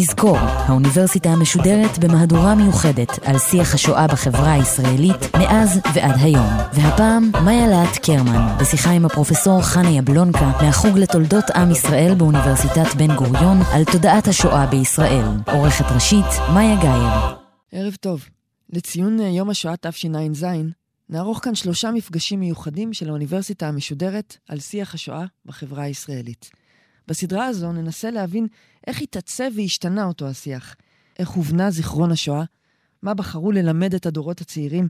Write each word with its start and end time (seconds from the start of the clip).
נזכור, 0.00 0.38
האוניברסיטה 0.38 1.28
המשודרת 1.28 1.98
במהדורה 1.98 2.54
מיוחדת 2.54 3.08
על 3.24 3.38
שיח 3.38 3.74
השואה 3.74 4.06
בחברה 4.06 4.52
הישראלית 4.52 5.36
מאז 5.38 5.80
ועד 5.94 6.14
היום. 6.20 6.46
והפעם, 6.72 7.30
מאיה 7.44 7.66
להט 7.66 7.96
קרמן, 7.96 8.56
בשיחה 8.60 8.90
עם 8.90 9.04
הפרופסור 9.04 9.62
חנה 9.62 9.90
יבלונקה 9.90 10.52
מהחוג 10.62 10.98
לתולדות 10.98 11.44
עם 11.50 11.70
ישראל 11.70 12.14
באוניברסיטת 12.14 12.94
בן 12.96 13.16
גוריון 13.16 13.58
על 13.72 13.84
תודעת 13.84 14.28
השואה 14.28 14.66
בישראל. 14.66 15.24
עורכת 15.46 15.84
ראשית, 15.94 16.26
מאיה 16.54 16.76
גאייר. 16.76 17.36
ערב 17.72 17.94
טוב. 18.00 18.24
לציון 18.70 19.20
יום 19.20 19.50
השואה 19.50 19.74
תשע"ז, 19.76 20.46
נערוך 21.08 21.40
כאן 21.42 21.54
שלושה 21.54 21.90
מפגשים 21.90 22.40
מיוחדים 22.40 22.92
של 22.92 23.08
האוניברסיטה 23.08 23.68
המשודרת 23.68 24.36
על 24.48 24.60
שיח 24.60 24.94
השואה 24.94 25.24
בחברה 25.46 25.82
הישראלית. 25.82 26.50
בסדרה 27.08 27.46
הזו 27.46 27.72
ננסה 27.72 28.10
להבין 28.10 28.46
איך 28.88 29.02
התעצב 29.02 29.50
והשתנה 29.56 30.04
אותו 30.04 30.26
השיח, 30.26 30.76
איך 31.18 31.28
הובנה 31.28 31.70
זיכרון 31.70 32.12
השואה, 32.12 32.44
מה 33.02 33.14
בחרו 33.14 33.52
ללמד 33.52 33.94
את 33.94 34.06
הדורות 34.06 34.40
הצעירים, 34.40 34.88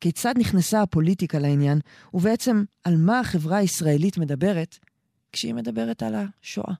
כיצד 0.00 0.34
נכנסה 0.38 0.82
הפוליטיקה 0.82 1.38
לעניין, 1.38 1.80
ובעצם 2.14 2.64
על 2.84 2.96
מה 2.96 3.20
החברה 3.20 3.56
הישראלית 3.56 4.18
מדברת 4.18 4.78
כשהיא 5.32 5.54
מדברת 5.54 6.02
על 6.02 6.14
השואה. 6.14 6.74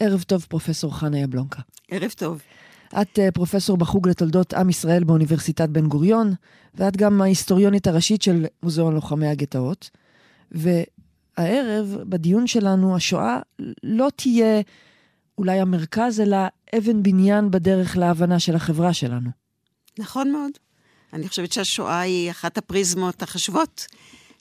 ערב 0.00 0.22
טוב, 0.22 0.46
פרופסור 0.48 0.98
חנה 0.98 1.18
יבלונקה. 1.18 1.62
ערב 1.90 2.10
טוב. 2.16 2.42
את 3.02 3.18
uh, 3.18 3.30
פרופסור 3.34 3.76
בחוג 3.76 4.08
לתולדות 4.08 4.54
עם 4.54 4.70
ישראל 4.70 5.04
באוניברסיטת 5.04 5.68
בן 5.68 5.88
גוריון, 5.88 6.34
ואת 6.74 6.96
גם 6.96 7.22
ההיסטוריונית 7.22 7.86
הראשית 7.86 8.22
של 8.22 8.46
מוזיאון 8.62 8.94
לוחמי 8.94 9.26
הגטאות. 9.26 9.90
והערב, 10.52 11.96
בדיון 12.08 12.46
שלנו, 12.46 12.96
השואה 12.96 13.40
לא 13.82 14.08
תהיה 14.16 14.60
אולי 15.40 15.60
המרכז, 15.60 16.20
אלא 16.20 16.36
אבן 16.78 17.02
בניין 17.02 17.50
בדרך 17.50 17.96
להבנה 17.96 18.38
של 18.38 18.56
החברה 18.56 18.92
שלנו. 18.92 19.30
נכון 19.98 20.32
מאוד. 20.32 20.50
אני 21.12 21.28
חושבת 21.28 21.52
שהשואה 21.52 22.00
היא 22.00 22.30
אחת 22.30 22.58
הפריזמות 22.58 23.22
החשובות 23.22 23.86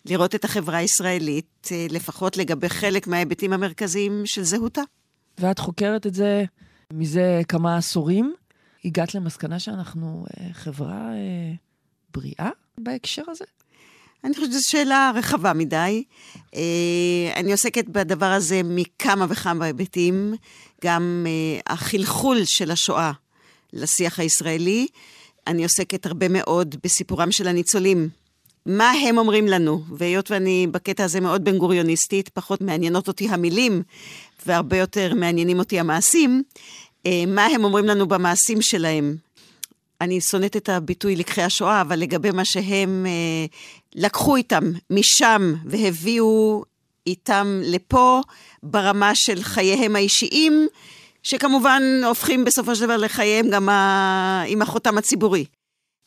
לראות 0.05 0.35
את 0.35 0.45
החברה 0.45 0.77
הישראלית, 0.77 1.67
אה, 1.71 1.87
לפחות 1.89 2.37
לגבי 2.37 2.69
חלק 2.69 3.07
מההיבטים 3.07 3.53
המרכזיים 3.53 4.21
של 4.25 4.43
זהותה. 4.43 4.81
ואת 5.37 5.59
חוקרת 5.59 6.07
את 6.07 6.13
זה 6.13 6.43
מזה 6.93 7.41
כמה 7.47 7.77
עשורים. 7.77 8.33
הגעת 8.85 9.15
למסקנה 9.15 9.59
שאנחנו 9.59 10.25
אה, 10.39 10.53
חברה 10.53 11.13
אה, 11.13 11.53
בריאה 12.13 12.49
בהקשר 12.77 13.23
הזה? 13.27 13.45
אני 14.23 14.33
חושבת 14.35 14.51
שזו 14.51 14.61
שאלה 14.69 15.11
רחבה 15.15 15.53
מדי. 15.53 16.03
אה, 16.55 16.61
אני 17.35 17.51
עוסקת 17.51 17.85
בדבר 17.87 18.25
הזה 18.25 18.61
מכמה 18.63 19.25
וכמה 19.29 19.65
היבטים, 19.65 20.33
גם 20.83 21.25
אה, 21.27 21.73
החלחול 21.73 22.41
של 22.45 22.71
השואה 22.71 23.11
לשיח 23.73 24.19
הישראלי. 24.19 24.87
אני 25.47 25.63
עוסקת 25.63 26.05
הרבה 26.05 26.27
מאוד 26.29 26.75
בסיפורם 26.83 27.31
של 27.31 27.47
הניצולים. 27.47 28.09
מה 28.65 28.91
הם 28.91 29.17
אומרים 29.17 29.47
לנו? 29.47 29.83
והיות 29.97 30.31
ואני 30.31 30.67
בקטע 30.71 31.03
הזה 31.03 31.19
מאוד 31.19 31.43
בן 31.43 31.57
גוריוניסטית, 31.57 32.29
פחות 32.29 32.61
מעניינות 32.61 33.07
אותי 33.07 33.29
המילים, 33.29 33.83
והרבה 34.45 34.77
יותר 34.77 35.13
מעניינים 35.13 35.59
אותי 35.59 35.79
המעשים, 35.79 36.43
אה, 37.05 37.23
מה 37.27 37.45
הם 37.45 37.63
אומרים 37.63 37.85
לנו 37.85 38.07
במעשים 38.07 38.61
שלהם. 38.61 39.15
אני 40.01 40.21
שונאת 40.21 40.57
את 40.57 40.69
הביטוי 40.69 41.15
לקחי 41.15 41.41
השואה, 41.41 41.81
אבל 41.81 41.99
לגבי 41.99 42.31
מה 42.31 42.45
שהם 42.45 43.05
אה, 43.05 43.45
לקחו 43.95 44.35
איתם 44.35 44.63
משם 44.89 45.53
והביאו 45.65 46.63
איתם 47.07 47.61
לפה 47.63 48.21
ברמה 48.63 49.11
של 49.15 49.43
חייהם 49.43 49.95
האישיים, 49.95 50.67
שכמובן 51.23 51.83
הופכים 52.05 52.45
בסופו 52.45 52.75
של 52.75 52.85
דבר 52.85 52.97
לחייהם 52.97 53.49
גם 53.49 53.69
ה... 53.69 54.43
עם 54.47 54.61
החותם 54.61 54.97
הציבורי. 54.97 55.45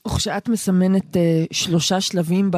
וכשאת 0.06 0.48
מסמנת 0.48 1.16
אה, 1.16 1.44
שלושה 1.52 2.00
שלבים 2.00 2.50
ב... 2.50 2.56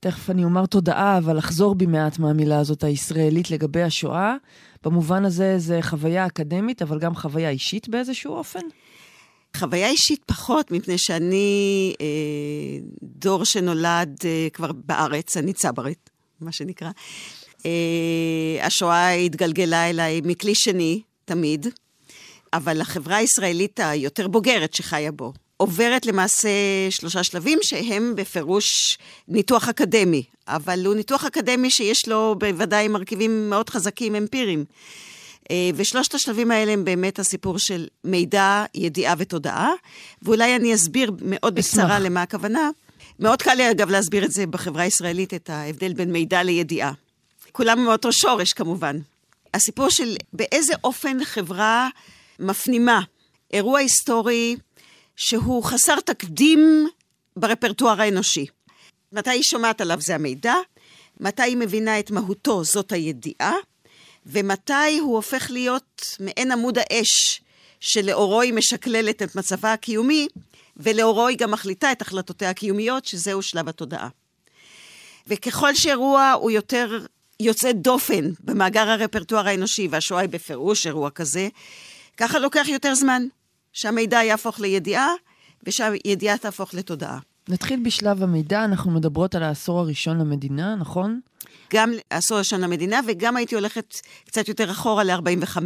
תכף 0.00 0.30
אני 0.30 0.44
אומר 0.44 0.66
תודעה, 0.66 1.18
אבל 1.18 1.36
לחזור 1.36 1.74
בי 1.74 1.86
מעט 1.86 2.18
מהמילה 2.18 2.58
הזאת 2.58 2.84
הישראלית 2.84 3.50
לגבי 3.50 3.82
השואה, 3.82 4.34
במובן 4.84 5.24
הזה 5.24 5.58
זה 5.58 5.78
חוויה 5.82 6.26
אקדמית, 6.26 6.82
אבל 6.82 6.98
גם 6.98 7.14
חוויה 7.14 7.50
אישית 7.50 7.88
באיזשהו 7.88 8.34
אופן? 8.34 8.60
חוויה 9.56 9.88
אישית 9.88 10.24
פחות, 10.26 10.70
מפני 10.70 10.98
שאני 10.98 11.94
אה, 12.00 12.06
דור 13.02 13.44
שנולד 13.44 14.16
אה, 14.24 14.48
כבר 14.52 14.72
בארץ, 14.72 15.36
אני 15.36 15.52
צברית, 15.52 16.10
מה 16.40 16.52
שנקרא. 16.52 16.90
אה, 17.66 18.66
השואה 18.66 19.12
התגלגלה 19.12 19.90
אליי 19.90 20.20
מכלי 20.24 20.54
שני, 20.54 21.00
תמיד, 21.24 21.66
אבל 22.52 22.80
החברה 22.80 23.16
הישראלית 23.16 23.80
היותר 23.82 24.28
בוגרת 24.28 24.74
שחיה 24.74 25.12
בו, 25.12 25.32
עוברת 25.56 26.06
למעשה 26.06 26.48
שלושה 26.90 27.24
שלבים 27.24 27.58
שהם 27.62 28.12
בפירוש 28.16 28.98
ניתוח 29.28 29.68
אקדמי, 29.68 30.22
אבל 30.48 30.86
הוא 30.86 30.94
ניתוח 30.94 31.24
אקדמי 31.24 31.70
שיש 31.70 32.08
לו 32.08 32.34
בוודאי 32.38 32.88
מרכיבים 32.88 33.50
מאוד 33.50 33.70
חזקים 33.70 34.14
אמפיריים. 34.14 34.64
אה, 35.52 35.70
ושלושת 35.74 36.14
השלבים 36.14 36.50
האלה 36.50 36.72
הם 36.72 36.84
באמת 36.84 37.18
הסיפור 37.18 37.58
של 37.58 37.86
מידע, 38.04 38.64
ידיעה 38.74 39.14
ותודעה, 39.18 39.70
ואולי 40.22 40.56
אני 40.56 40.74
אסביר 40.74 41.12
מאוד 41.22 41.54
בקצרה 41.54 41.98
למה 41.98 42.22
הכוונה. 42.22 42.70
מאוד 43.18 43.42
קל 43.42 43.54
לי 43.54 43.70
אגב 43.70 43.90
להסביר 43.90 44.24
את 44.24 44.32
זה 44.32 44.46
בחברה 44.46 44.82
הישראלית, 44.82 45.34
את 45.34 45.50
ההבדל 45.50 45.92
בין 45.92 46.12
מידע 46.12 46.42
לידיעה. 46.42 46.92
כולם 47.52 47.84
מאותו 47.84 48.12
שורש 48.12 48.52
כמובן. 48.52 48.96
הסיפור 49.54 49.88
של 49.88 50.16
באיזה 50.32 50.72
אופן 50.84 51.24
חברה 51.24 51.88
מפנימה 52.38 53.00
אירוע 53.52 53.78
היסטורי 53.78 54.56
שהוא 55.16 55.64
חסר 55.64 56.00
תקדים 56.00 56.88
ברפרטואר 57.36 58.00
האנושי. 58.00 58.46
מתי 59.12 59.30
היא 59.30 59.42
שומעת 59.42 59.80
עליו 59.80 60.00
זה 60.00 60.14
המידע, 60.14 60.54
מתי 61.20 61.42
היא 61.42 61.56
מבינה 61.56 61.98
את 61.98 62.10
מהותו 62.10 62.64
זאת 62.64 62.92
הידיעה, 62.92 63.52
ומתי 64.26 64.98
הוא 65.00 65.16
הופך 65.16 65.46
להיות 65.50 66.16
מעין 66.20 66.52
עמוד 66.52 66.78
האש 66.78 67.42
שלאורו 67.80 68.40
היא 68.40 68.52
משקללת 68.52 69.22
את 69.22 69.36
מצבה 69.36 69.72
הקיומי, 69.72 70.28
ולאורו 70.76 71.26
היא 71.26 71.38
גם 71.38 71.50
מחליטה 71.50 71.92
את 71.92 72.02
החלטותיה 72.02 72.50
הקיומיות, 72.50 73.04
שזהו 73.04 73.42
שלב 73.42 73.68
התודעה. 73.68 74.08
וככל 75.26 75.74
שאירוע 75.74 76.32
הוא 76.32 76.50
יותר 76.50 77.06
יוצא 77.40 77.72
דופן 77.72 78.30
במאגר 78.40 78.88
הרפרטואר 78.88 79.48
האנושי, 79.48 79.88
והשואה 79.90 80.20
היא 80.20 80.28
בפירוש 80.28 80.86
אירוע 80.86 81.10
כזה, 81.10 81.48
ככה 82.16 82.38
לוקח 82.38 82.66
יותר 82.68 82.94
זמן, 82.94 83.22
שהמידע 83.72 84.22
יהפוך 84.22 84.60
לידיעה, 84.60 85.12
ושהידיעה 85.66 86.38
תהפוך 86.38 86.74
לתודעה. 86.74 87.18
נתחיל 87.52 87.80
בשלב 87.84 88.22
המידע, 88.22 88.64
אנחנו 88.64 88.90
מדברות 88.90 89.34
על 89.34 89.42
העשור 89.42 89.78
הראשון 89.78 90.18
למדינה, 90.18 90.74
נכון? 90.74 91.20
גם 91.74 91.92
העשור 92.10 92.36
הראשון 92.36 92.60
למדינה, 92.60 93.00
וגם 93.08 93.36
הייתי 93.36 93.54
הולכת 93.54 93.94
קצת 94.26 94.48
יותר 94.48 94.70
אחורה 94.70 95.04
ל-45. 95.04 95.58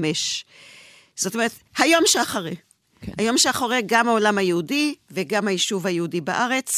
זאת 1.16 1.34
אומרת, 1.34 1.52
היום 1.78 2.02
שאחרי. 2.06 2.54
כן. 3.00 3.12
היום 3.18 3.38
שאחרי 3.38 3.82
גם 3.86 4.08
העולם 4.08 4.38
היהודי 4.38 4.94
וגם 5.10 5.48
היישוב 5.48 5.86
היהודי 5.86 6.20
בארץ 6.20 6.70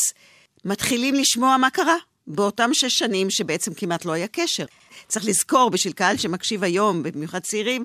מתחילים 0.65 1.15
לשמוע 1.15 1.57
מה 1.57 1.71
קרה 1.71 1.97
באותם 2.27 2.71
שש 2.73 2.99
שנים 2.99 3.31
שבעצם 3.31 3.75
כמעט 3.75 4.05
לא 4.05 4.13
היה 4.13 4.27
קשר. 4.27 4.65
צריך 5.07 5.27
לזכור, 5.27 5.71
בשביל 5.71 5.93
קהל 5.93 6.17
שמקשיב 6.17 6.65
היום, 6.65 7.03
במיוחד 7.03 7.39
צעירים, 7.39 7.85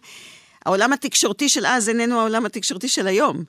העולם 0.66 0.94
התקשורתי 0.94 1.50
של 1.50 1.66
אז 1.66 1.90
איננו 1.90 2.20
העולם 2.20 2.46
התקשורתי 2.46 2.88
של 2.88 3.08
היום. 3.08 3.44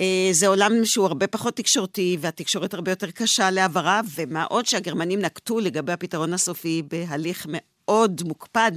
אה, 0.00 0.28
זה 0.32 0.46
עולם 0.46 0.72
שהוא 0.84 1.06
הרבה 1.06 1.26
פחות 1.26 1.56
תקשורתי, 1.56 2.16
והתקשורת 2.20 2.74
הרבה 2.74 2.92
יותר 2.92 3.10
קשה 3.10 3.50
להעברה, 3.50 4.00
ומה 4.14 4.44
עוד 4.44 4.66
שהגרמנים 4.66 5.20
נקטו 5.20 5.60
לגבי 5.60 5.92
הפתרון 5.92 6.32
הסופי 6.32 6.82
בהליך 6.90 7.46
מאוד 7.48 8.22
מוקפד 8.26 8.72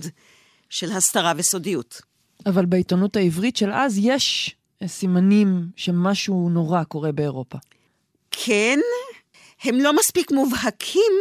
של 0.69 0.92
הסתרה 0.92 1.34
וסודיות. 1.38 2.02
אבל 2.46 2.66
בעיתונות 2.66 3.16
העברית 3.16 3.58
של 3.58 3.72
אז 3.72 3.98
יש 4.02 4.56
סימנים 4.88 5.68
שמשהו 5.75 6.50
נורא 6.50 6.84
קורה 6.84 7.12
באירופה. 7.12 7.58
כן, 8.31 8.80
הם 9.63 9.75
לא 9.75 9.96
מספיק 9.96 10.31
מובהקים 10.31 11.13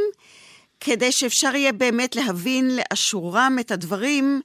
כדי 0.81 1.12
שאפשר 1.12 1.54
יהיה 1.54 1.72
באמת 1.72 2.16
להבין 2.16 2.70
לאשורם 2.76 3.56
את 3.60 3.70
הדברים, 3.70 4.40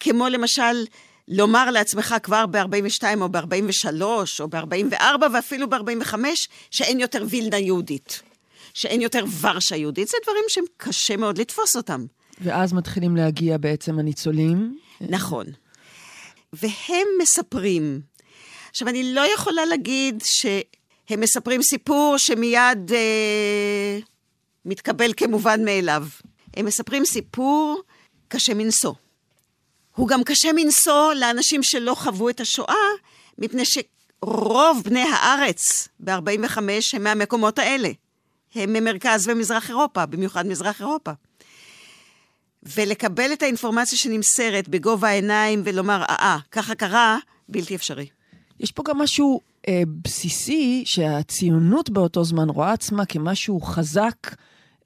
כמו 0.00 0.28
למשל, 0.28 0.84
לומר 1.30 1.70
לעצמך 1.70 2.14
כבר 2.22 2.46
ב-42 2.46 3.02
או 3.20 3.28
ב-43 3.28 4.02
או 4.40 4.48
ב-44 4.48 5.24
ואפילו 5.32 5.70
ב-45 5.70 6.14
שאין 6.70 7.00
יותר 7.00 7.24
וילנה 7.28 7.58
יהודית, 7.58 8.22
שאין 8.74 9.00
יותר 9.00 9.24
ורשה 9.40 9.76
יהודית. 9.76 10.08
זה 10.08 10.16
דברים 10.22 10.44
שהם 10.48 10.64
קשה 10.76 11.16
מאוד 11.16 11.38
לתפוס 11.38 11.76
אותם. 11.76 12.06
ואז 12.40 12.72
מתחילים 12.72 13.16
להגיע 13.16 13.58
בעצם 13.58 13.98
הניצולים. 13.98 14.78
נכון. 15.00 15.46
והם 16.52 17.06
מספרים. 17.22 18.00
עכשיו, 18.70 18.88
אני 18.88 19.14
לא 19.14 19.34
יכולה 19.34 19.64
להגיד 19.64 20.22
שהם 20.24 21.20
מספרים 21.20 21.62
סיפור 21.62 22.14
שמיד 22.18 22.92
אה, 22.92 23.98
מתקבל 24.64 25.12
כמובן 25.16 25.64
מאליו. 25.64 26.06
הם 26.56 26.66
מספרים 26.66 27.04
סיפור 27.04 27.82
קשה 28.28 28.54
מנשוא. 28.54 28.92
הוא 29.96 30.08
גם 30.08 30.24
קשה 30.24 30.52
מנשוא 30.52 31.14
לאנשים 31.14 31.62
שלא 31.62 31.94
חוו 31.94 32.28
את 32.28 32.40
השואה, 32.40 32.74
מפני 33.38 33.62
שרוב 33.64 34.82
בני 34.84 35.02
הארץ 35.02 35.88
ב-45 36.00 36.58
הם 36.92 37.04
מהמקומות 37.04 37.58
האלה. 37.58 37.88
הם 38.54 38.72
ממרכז 38.72 39.28
ומזרח 39.28 39.68
אירופה, 39.68 40.06
במיוחד 40.06 40.46
מזרח 40.46 40.80
אירופה. 40.80 41.10
ולקבל 42.62 43.32
את 43.32 43.42
האינפורמציה 43.42 43.98
שנמסרת 43.98 44.68
בגובה 44.68 45.08
העיניים 45.08 45.62
ולומר, 45.64 46.02
אה, 46.02 46.14
אה, 46.20 46.38
ככה 46.50 46.74
קרה, 46.74 47.18
בלתי 47.48 47.74
אפשרי. 47.74 48.06
יש 48.60 48.72
פה 48.72 48.82
גם 48.86 48.98
משהו 48.98 49.40
אה, 49.68 49.82
בסיסי, 50.02 50.82
שהציונות 50.86 51.90
באותו 51.90 52.24
זמן 52.24 52.48
רואה 52.48 52.72
עצמה 52.72 53.06
כמשהו 53.06 53.60
חזק, 53.60 54.34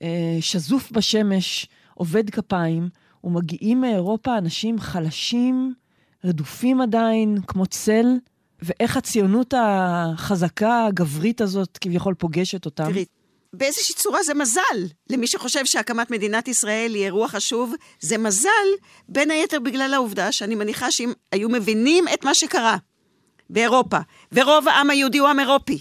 אה, 0.03 0.37
שזוף 0.41 0.91
בשמש, 0.91 1.67
עובד 1.95 2.31
כפיים, 2.31 2.89
ומגיעים 3.25 3.81
מאירופה 3.81 4.39
אנשים 4.39 4.81
חלשים, 4.81 5.75
רדופים 6.25 6.81
עדיין, 6.81 7.39
כמו 7.47 7.67
צל, 7.67 8.07
ואיך 8.63 8.97
הציונות 8.97 9.55
החזקה, 9.57 10.87
הגברית 10.87 11.41
הזאת, 11.41 11.79
כביכול 11.79 12.15
פוגשת 12.15 12.65
אותם. 12.65 12.85
תראי, 12.85 13.05
באיזושהי 13.53 13.95
צורה 13.95 14.23
זה 14.23 14.35
מזל. 14.35 14.61
למי 15.11 15.27
שחושב 15.27 15.65
שהקמת 15.65 16.11
מדינת 16.11 16.49
ישראל 16.49 16.95
היא 16.95 17.05
אירוע 17.05 17.29
חשוב, 17.29 17.75
זה 18.01 18.19
מזל, 18.19 18.49
בין 19.09 19.31
היתר 19.31 19.59
בגלל 19.61 19.95
העובדה 19.95 20.33
שאני 20.33 20.55
מניחה 20.55 20.91
שאם 20.91 21.13
היו 21.33 21.49
מבינים 21.49 22.05
את 22.15 22.25
מה 22.25 22.35
שקרה 22.35 22.77
באירופה, 23.51 23.99
ורוב 24.33 24.69
העם 24.69 24.91
היהודי 24.91 25.19
הוא 25.19 25.29
עם 25.29 25.41
אירופי, 25.41 25.81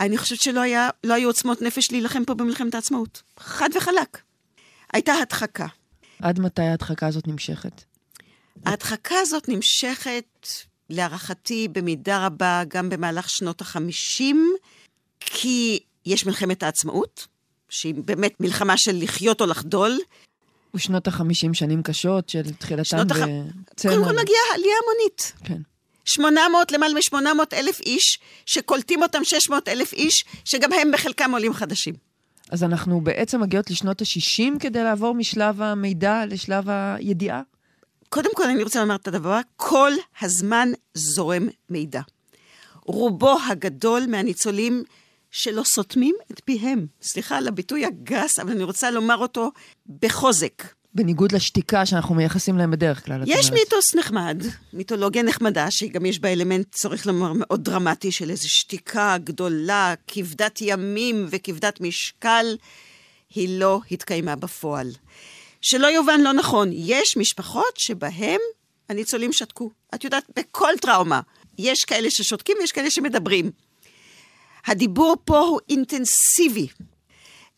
אני 0.00 0.18
חושבת 0.18 0.40
שלא 0.40 0.60
היה, 0.60 0.88
לא 1.04 1.14
היו 1.14 1.28
עוצמות 1.28 1.62
נפש 1.62 1.92
להילחם 1.92 2.24
פה 2.24 2.34
במלחמת 2.34 2.74
העצמאות. 2.74 3.22
חד 3.38 3.68
וחלק. 3.74 4.18
הייתה 4.92 5.12
הדחקה. 5.12 5.66
עד 6.24 6.40
מתי 6.40 6.62
ההדחקה 6.62 7.06
הזאת 7.06 7.28
נמשכת? 7.28 7.82
ההדחקה 8.66 9.14
הזאת 9.18 9.48
נמשכת, 9.48 10.48
להערכתי, 10.90 11.68
במידה 11.68 12.26
רבה 12.26 12.62
גם 12.68 12.90
במהלך 12.90 13.30
שנות 13.30 13.60
החמישים, 13.60 14.54
כי 15.20 15.80
יש 16.06 16.26
מלחמת 16.26 16.62
העצמאות, 16.62 17.26
שהיא 17.68 17.94
באמת 17.94 18.40
מלחמה 18.40 18.76
של 18.76 18.96
לחיות 19.02 19.40
או 19.40 19.46
לחדול. 19.46 19.98
ושנות 20.74 21.06
החמישים 21.06 21.54
שנים 21.54 21.82
קשות 21.82 22.28
של 22.28 22.52
תחילתן 22.52 22.84
שנות 22.84 23.10
הח... 23.10 23.16
בצמר. 23.16 23.92
קודם 23.92 24.04
כל 24.04 24.22
מגיעה 24.22 24.42
עלייה 24.54 24.76
המונית. 24.82 25.32
כן. 25.44 25.60
800, 26.04 26.72
למעלה 26.72 26.94
מ-800 26.94 27.16
אלף 27.52 27.80
איש, 27.80 28.18
שקולטים 28.46 29.02
אותם 29.02 29.24
600 29.24 29.68
אלף 29.68 29.92
איש, 29.92 30.24
שגם 30.44 30.72
הם 30.72 30.90
בחלקם 30.92 31.30
עולים 31.32 31.54
חדשים. 31.54 31.94
אז 32.50 32.64
אנחנו 32.64 33.00
בעצם 33.00 33.40
מגיעות 33.40 33.70
לשנות 33.70 34.02
ה-60 34.02 34.58
כדי 34.60 34.84
לעבור 34.84 35.14
משלב 35.14 35.62
המידע 35.62 36.26
לשלב 36.26 36.64
הידיעה? 36.68 37.42
קודם 38.08 38.30
כל, 38.34 38.44
אני 38.44 38.62
רוצה 38.62 38.80
לומר 38.80 38.94
את 38.94 39.08
הדבר, 39.08 39.40
כל 39.56 39.92
הזמן 40.20 40.68
זורם 40.94 41.48
מידע. 41.70 42.00
רובו 42.86 43.36
הגדול 43.50 44.06
מהניצולים 44.08 44.84
שלא 45.30 45.62
סותמים 45.64 46.14
את 46.32 46.40
פיהם. 46.44 46.86
סליחה 47.02 47.36
על 47.36 47.48
הביטוי 47.48 47.84
הגס, 47.84 48.38
אבל 48.38 48.50
אני 48.50 48.64
רוצה 48.64 48.90
לומר 48.90 49.16
אותו 49.16 49.50
בחוזק. 50.00 50.62
בניגוד 50.94 51.32
לשתיקה 51.32 51.86
שאנחנו 51.86 52.14
מייחסים 52.14 52.58
להם 52.58 52.70
בדרך 52.70 53.04
כלל. 53.04 53.22
יש. 53.26 53.50
מיתוס 53.50 53.94
נחמד, 53.94 54.42
מיתולוגיה 54.72 55.22
נחמדה, 55.22 55.70
שגם 55.70 56.06
יש 56.06 56.18
בה 56.18 56.32
אלמנט, 56.32 56.66
צריך 56.72 57.06
לומר, 57.06 57.32
מאוד 57.36 57.64
דרמטי 57.64 58.12
של 58.12 58.30
איזו 58.30 58.48
שתיקה 58.48 59.16
גדולה, 59.24 59.94
כבדת 60.06 60.58
ימים 60.60 61.26
וכבדת 61.30 61.80
משקל, 61.80 62.56
היא 63.34 63.58
לא 63.58 63.80
התקיימה 63.90 64.36
בפועל. 64.36 64.90
שלא 65.60 65.86
יובן 65.86 66.20
לא 66.20 66.32
נכון, 66.32 66.70
יש 66.72 67.16
משפחות 67.16 67.76
שבהן 67.76 68.40
הניצולים 68.88 69.32
שתקו. 69.32 69.70
את 69.94 70.04
יודעת, 70.04 70.24
בכל 70.36 70.72
טראומה, 70.80 71.20
יש 71.58 71.84
כאלה 71.84 72.10
ששותקים 72.10 72.56
ויש 72.60 72.72
כאלה 72.72 72.90
שמדברים. 72.90 73.50
הדיבור 74.66 75.16
פה 75.24 75.38
הוא 75.38 75.60
אינטנסיבי. 75.68 76.66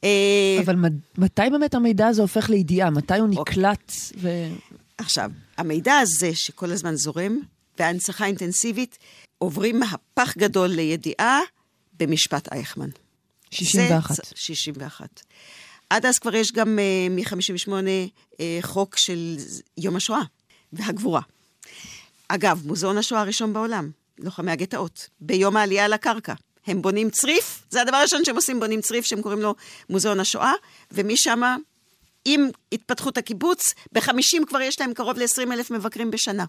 אה, 0.06 0.62
אבל 0.64 0.76
מתי 1.18 1.42
באמת 1.50 1.74
המידע 1.74 2.06
הזה 2.06 2.22
הופך 2.22 2.50
לידיעה? 2.50 2.90
מתי 2.90 3.18
הוא 3.18 3.28
אוקיי. 3.36 3.52
נקלט 3.52 3.92
ו... 4.18 4.28
עכשיו, 4.98 5.30
המידע 5.58 5.94
הזה 5.98 6.34
שכל 6.34 6.70
הזמן 6.72 6.94
זורם, 6.94 7.38
וההנצחה 7.78 8.24
האינטנסיבית, 8.24 8.98
עוברים 9.38 9.80
מהפך 9.80 10.36
גדול 10.38 10.68
לידיעה 10.68 11.40
במשפט 12.00 12.52
אייכמן. 12.52 12.88
61. 13.50 14.14
זה 14.14 14.22
צ- 14.22 14.32
61. 14.34 15.20
עד 15.90 16.06
אז 16.06 16.18
כבר 16.18 16.34
יש 16.34 16.52
גם 16.52 16.78
מ-58 17.10 17.72
חוק 18.62 18.96
של 18.96 19.36
יום 19.78 19.96
השואה 19.96 20.22
והגבורה. 20.72 21.20
אגב, 22.28 22.62
מוזיאון 22.64 22.98
השואה 22.98 23.20
הראשון 23.20 23.52
בעולם, 23.52 23.90
לוחמי 24.18 24.52
הגטאות, 24.52 25.08
ביום 25.20 25.56
העלייה 25.56 25.88
לקרקע. 25.88 26.34
הם 26.66 26.82
בונים 26.82 27.10
צריף, 27.10 27.64
זה 27.70 27.82
הדבר 27.82 27.96
הראשון 27.96 28.24
שהם 28.24 28.36
עושים, 28.36 28.60
בונים 28.60 28.80
צריף 28.80 29.04
שהם 29.04 29.22
קוראים 29.22 29.40
לו 29.40 29.54
מוזיאון 29.90 30.20
השואה, 30.20 30.52
ומשם, 30.92 31.42
עם 32.24 32.48
התפתחות 32.72 33.18
הקיבוץ, 33.18 33.74
ב-50 33.92 34.46
כבר 34.48 34.60
יש 34.60 34.80
להם 34.80 34.94
קרוב 34.94 35.18
ל-20 35.18 35.52
אלף 35.52 35.70
מבקרים 35.70 36.10
בשנה. 36.10 36.44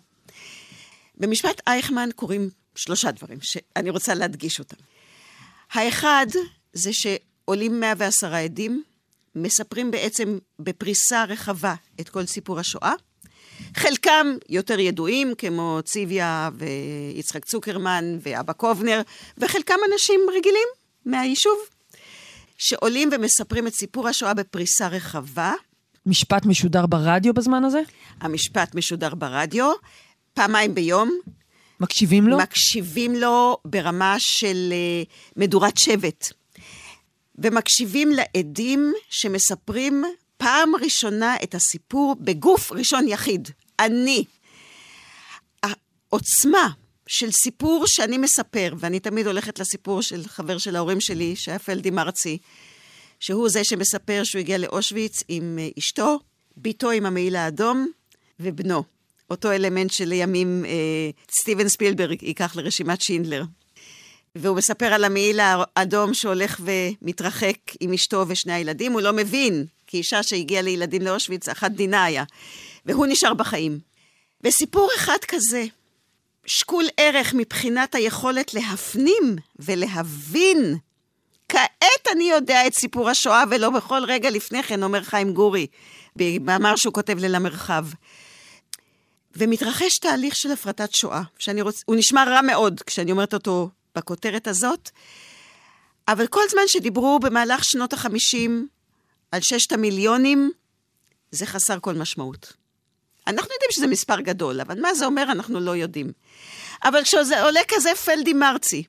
במשפט 1.18 1.62
אייכמן 1.68 2.10
קורים 2.16 2.50
שלושה 2.76 3.12
דברים 3.12 3.38
שאני 3.42 3.90
רוצה 3.90 4.14
להדגיש 4.14 4.60
אותם. 4.60 4.76
האחד 5.72 6.26
זה 6.74 6.90
שעולים 6.94 7.80
110 7.80 8.34
עדים, 8.34 8.84
מספרים 9.36 9.92
בעצם 9.92 10.38
בפריסה 10.60 11.24
רחבה 11.24 11.76
את 12.02 12.10
כל 12.10 12.26
סיפור 12.26 12.60
השואה. 12.60 12.94
חלקם 13.76 14.28
יותר 14.50 14.80
ידועים, 14.80 15.34
כמו 15.38 15.80
ציוויה 15.86 16.50
ויצחק 16.54 17.46
צוקרמן 17.46 18.18
ואבא 18.22 18.54
קובנר, 18.54 19.02
וחלקם 19.38 19.78
אנשים 19.94 20.20
רגילים 20.38 20.68
מהיישוב, 21.06 21.58
שעולים 22.58 23.10
ומספרים 23.12 23.68
את 23.68 23.74
סיפור 23.74 24.08
השואה 24.08 24.34
בפריסה 24.34 24.88
רחבה. 24.88 25.54
משפט 26.06 26.46
משודר 26.46 26.86
ברדיו 26.86 27.34
בזמן 27.34 27.64
הזה? 27.64 27.82
המשפט 28.22 28.76
משודר 28.76 29.16
ברדיו, 29.16 29.72
פעמיים 30.34 30.76
ביום, 30.76 31.20
מקשיבים 31.80 32.28
לו? 32.28 32.38
מקשיבים 32.38 33.16
לו 33.16 33.58
ברמה 33.66 34.16
של 34.20 34.70
אה, 34.72 35.04
מדורת 35.36 35.78
שבט. 35.78 36.28
ומקשיבים 37.38 38.10
לעדים 38.12 38.94
שמספרים 39.10 40.04
פעם 40.38 40.72
ראשונה 40.82 41.36
את 41.44 41.56
הסיפור 41.56 42.16
בגוף 42.20 42.72
ראשון 42.72 43.08
יחיד. 43.08 43.50
אני. 43.80 44.24
העוצמה 45.64 46.70
של 47.08 47.32
סיפור 47.32 47.84
שאני 47.88 48.18
מספר, 48.18 48.74
ואני 48.80 49.00
תמיד 49.00 49.28
הולכת 49.28 49.60
לסיפור 49.60 50.02
של 50.02 50.28
חבר 50.28 50.58
של 50.58 50.76
ההורים 50.76 51.02
שלי, 51.02 51.36
שהיה 51.36 51.60
פלדי 51.60 51.90
מרצי, 51.90 52.38
שהוא 53.20 53.50
זה 53.50 53.64
שמספר 53.64 54.22
שהוא 54.24 54.40
הגיע 54.40 54.58
לאושוויץ 54.58 55.24
עם 55.28 55.60
אה, 55.60 55.70
אשתו, 55.80 56.20
בתו 56.58 56.92
עם 56.92 57.06
המעיל 57.06 57.36
האדום 57.36 57.88
ובנו. 58.40 58.84
אותו 59.30 59.52
אלמנט 59.52 59.92
שלימים 59.92 60.66
אה, 60.66 61.10
סטיבן 61.32 61.68
ספילברג 61.68 62.24
ייקח 62.24 62.56
לרשימת 62.56 63.02
שינדלר. 63.02 63.44
והוא 64.36 64.58
מספר 64.58 64.86
על 64.86 65.04
המעיל 65.04 65.40
האדום 65.40 66.14
שהולך 66.14 66.62
ומתרחק 67.02 67.58
עם 67.80 67.94
אשתו 67.94 68.26
ושני 68.28 68.54
הילדים. 68.54 68.92
הוא 68.92 69.02
לא 69.02 69.14
מבין, 69.14 69.66
כי 69.88 69.98
אישה 69.98 70.24
שהגיעה 70.24 70.62
לילדים 70.62 71.02
לאושוויץ, 71.02 71.50
אחת 71.50 71.72
דינה 71.72 72.04
היה. 72.04 72.24
והוא 72.86 73.06
נשאר 73.10 73.34
בחיים. 73.34 73.80
וסיפור 74.44 74.90
אחד 74.98 75.18
כזה, 75.28 75.66
שקול 76.46 76.86
ערך 76.98 77.34
מבחינת 77.34 77.96
היכולת 77.96 78.54
להפנים 78.54 79.36
ולהבין. 79.60 80.78
כעת 81.50 82.08
אני 82.12 82.24
יודע 82.24 82.68
את 82.68 82.74
סיפור 82.74 83.10
השואה, 83.10 83.44
ולא 83.52 83.70
בכל 83.70 84.02
רגע 84.08 84.30
לפני 84.30 84.64
כן, 84.64 84.84
אומר 84.84 85.04
חיים 85.04 85.34
גורי, 85.34 85.68
במאמר 86.16 86.76
שהוא 86.76 86.94
כותב 86.94 87.18
ליל 87.18 87.36
המרחב. 87.36 87.86
ומתרחש 89.36 89.98
תהליך 89.98 90.36
של 90.36 90.52
הפרטת 90.52 90.96
שואה, 90.96 91.22
שאני 91.40 91.62
רוצ... 91.62 91.84
הוא 91.86 91.96
נשמע 91.96 92.24
רע 92.24 92.42
מאוד 92.42 92.82
כשאני 92.86 93.12
אומרת 93.12 93.34
אותו 93.34 93.70
בכותרת 93.96 94.48
הזאת, 94.48 94.90
אבל 96.08 96.28
כל 96.28 96.42
זמן 96.50 96.62
שדיברו 96.68 97.20
במהלך 97.20 97.64
שנות 97.64 97.94
החמישים 97.94 98.68
על 99.32 99.42
ששת 99.42 99.72
המיליונים, 99.72 100.52
זה 101.32 101.46
חסר 101.46 101.80
כל 101.80 101.94
משמעות. 101.94 102.54
אנחנו 103.28 103.54
יודעים 103.54 103.72
שזה 103.72 103.88
מספר 103.88 104.22
גדול, 104.22 104.62
אבל 104.62 104.82
מה 104.82 104.94
זה 104.94 105.06
אומר 105.06 105.24
אנחנו 105.24 105.60
לא 105.60 105.76
יודעים. 105.76 106.12
אבל 106.84 107.04
כשזה 107.04 107.44
עולה 107.44 107.60
כזה 107.68 107.96
פלדי 107.96 108.34
מרצי, 108.34 108.84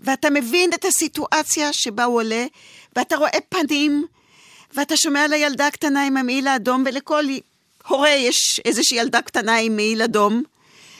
ואתה 0.00 0.30
מבין 0.30 0.72
את 0.72 0.84
הסיטואציה 0.84 1.72
שבה 1.72 2.04
הוא 2.04 2.16
עולה, 2.16 2.46
ואתה 2.96 3.16
רואה 3.16 3.38
פנים, 3.48 4.06
ואתה 4.74 4.96
שומע 4.96 5.24
על 5.24 5.32
הילדה 5.32 5.66
הקטנה 5.66 6.06
עם 6.06 6.16
המעיל 6.16 6.46
האדום, 6.46 6.84
ולכל 6.86 7.24
הורה 7.88 8.10
יש 8.10 8.60
איזושהי 8.64 8.98
ילדה 8.98 9.22
קטנה 9.22 9.56
עם 9.56 9.76
מעיל 9.76 10.02
אדום, 10.02 10.42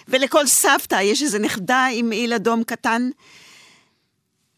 ולכל 0.08 0.46
סבתא 0.46 1.02
יש 1.02 1.22
איזו 1.22 1.38
נכדה 1.38 1.86
עם 1.92 2.08
מעיל 2.08 2.32
אדום 2.32 2.64
קטן. 2.64 3.10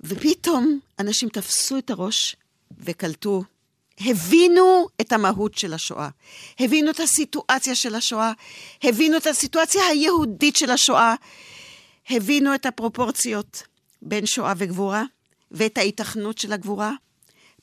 ופתאום 0.01 0.79
אנשים 0.99 1.29
תפסו 1.29 1.79
את 1.79 1.91
הראש 1.91 2.37
וקלטו, 2.79 3.43
הבינו 4.05 4.87
את 5.01 5.13
המהות 5.13 5.59
של 5.59 5.75
השואה, 5.75 6.09
הבינו 6.61 6.91
את 6.91 7.01
הסיטואציה 7.01 7.75
של 7.75 7.95
השואה, 7.95 8.33
הבינו 8.83 9.17
את 9.17 9.27
הסיטואציה 9.27 9.87
היהודית 9.87 10.57
של 10.57 10.71
השואה, 10.71 11.15
הבינו 12.11 12.55
את 12.55 12.67
הפרופורציות 12.67 13.63
בין 14.03 14.27
שואה 14.27 14.53
וגבורה, 14.57 15.05
ואת 15.51 15.79
ההיתכנות 15.79 16.39
של 16.39 16.53
הגבורה. 16.53 16.93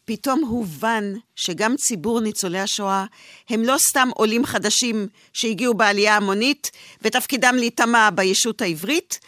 פתאום 0.05 0.43
הובן 0.43 1.13
שגם 1.35 1.75
ציבור 1.75 2.19
ניצולי 2.19 2.59
השואה 2.59 3.05
הם 3.49 3.63
לא 3.63 3.75
סתם 3.77 4.09
עולים 4.15 4.45
חדשים 4.45 5.07
שהגיעו 5.33 5.73
בעלייה 5.73 6.15
המונית 6.15 6.71
ותפקידם 7.01 7.55
להיטמע 7.57 8.09
בישות 8.09 8.61
העברית, 8.61 9.19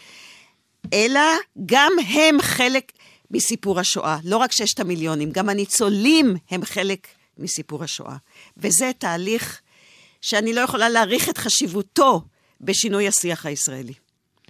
אלא 0.93 1.21
גם 1.65 1.91
הם 2.07 2.41
חלק 2.41 2.91
מסיפור 3.31 3.79
השואה. 3.79 4.17
לא 4.23 4.37
רק 4.37 4.51
ששת 4.51 4.79
המיליונים, 4.79 5.31
גם 5.31 5.49
הניצולים 5.49 6.35
הם 6.49 6.65
חלק 6.65 7.07
מסיפור 7.37 7.83
השואה. 7.83 8.15
וזה 8.57 8.91
תהליך 8.97 9.61
שאני 10.21 10.53
לא 10.53 10.61
יכולה 10.61 10.89
להעריך 10.89 11.29
את 11.29 11.37
חשיבותו 11.37 12.21
בשינוי 12.61 13.07
השיח 13.07 13.45
הישראלי. 13.45 13.93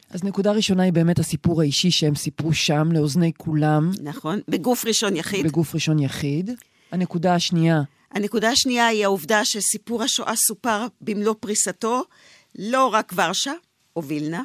אז 0.09 0.23
נקודה 0.23 0.51
ראשונה 0.51 0.83
היא 0.83 0.93
באמת 0.93 1.19
הסיפור 1.19 1.61
האישי 1.61 1.91
שהם 1.91 2.15
סיפרו 2.15 2.53
שם 2.53 2.91
לאוזני 2.91 3.31
כולם. 3.37 3.91
נכון, 4.01 4.39
בגוף 4.47 4.85
ראשון 4.85 5.15
יחיד. 5.15 5.45
בגוף 5.45 5.75
ראשון 5.75 5.99
יחיד. 5.99 6.49
הנקודה 6.91 7.35
השנייה. 7.35 7.81
הנקודה 8.11 8.49
השנייה 8.49 8.87
היא 8.87 9.03
העובדה 9.03 9.45
שסיפור 9.45 10.03
השואה 10.03 10.35
סופר 10.35 10.87
במלוא 11.01 11.35
פריסתו, 11.39 12.03
לא 12.59 12.87
רק 12.87 13.13
ורשה 13.15 13.53
או 13.95 14.03
וילנה. 14.03 14.43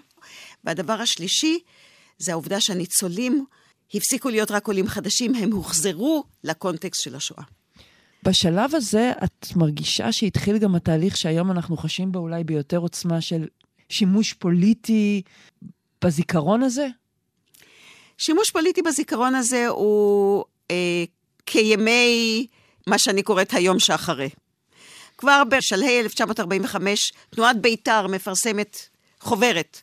והדבר 0.64 0.92
השלישי 0.92 1.58
זה 2.18 2.32
העובדה 2.32 2.60
שהניצולים 2.60 3.44
הפסיקו 3.94 4.28
להיות 4.28 4.50
רק 4.50 4.66
עולים 4.66 4.86
חדשים, 4.86 5.34
הם 5.34 5.52
הוחזרו 5.52 6.24
לקונטקסט 6.44 7.02
של 7.02 7.14
השואה. 7.14 7.42
בשלב 8.22 8.74
הזה 8.74 9.12
את 9.24 9.46
מרגישה 9.56 10.12
שהתחיל 10.12 10.58
גם 10.58 10.74
התהליך 10.74 11.16
שהיום 11.16 11.50
אנחנו 11.50 11.76
חשים 11.76 12.12
בו 12.12 12.18
אולי 12.18 12.44
ביותר 12.44 12.78
עוצמה 12.78 13.20
של 13.20 13.46
שימוש 13.88 14.32
פוליטי 14.32 15.22
בזיכרון 16.04 16.62
הזה? 16.62 16.86
שימוש 18.18 18.50
פוליטי 18.50 18.82
בזיכרון 18.82 19.34
הזה 19.34 19.68
הוא 19.68 20.44
אה, 20.70 21.04
כימי 21.46 22.46
מה 22.86 22.98
שאני 22.98 23.22
קוראת 23.22 23.54
היום 23.54 23.78
שאחרי. 23.78 24.28
כבר 25.18 25.42
בשלהי 25.50 26.00
1945, 26.00 27.12
תנועת 27.30 27.60
בית"ר 27.60 28.06
מפרסמת 28.06 28.76
חוברת 29.20 29.82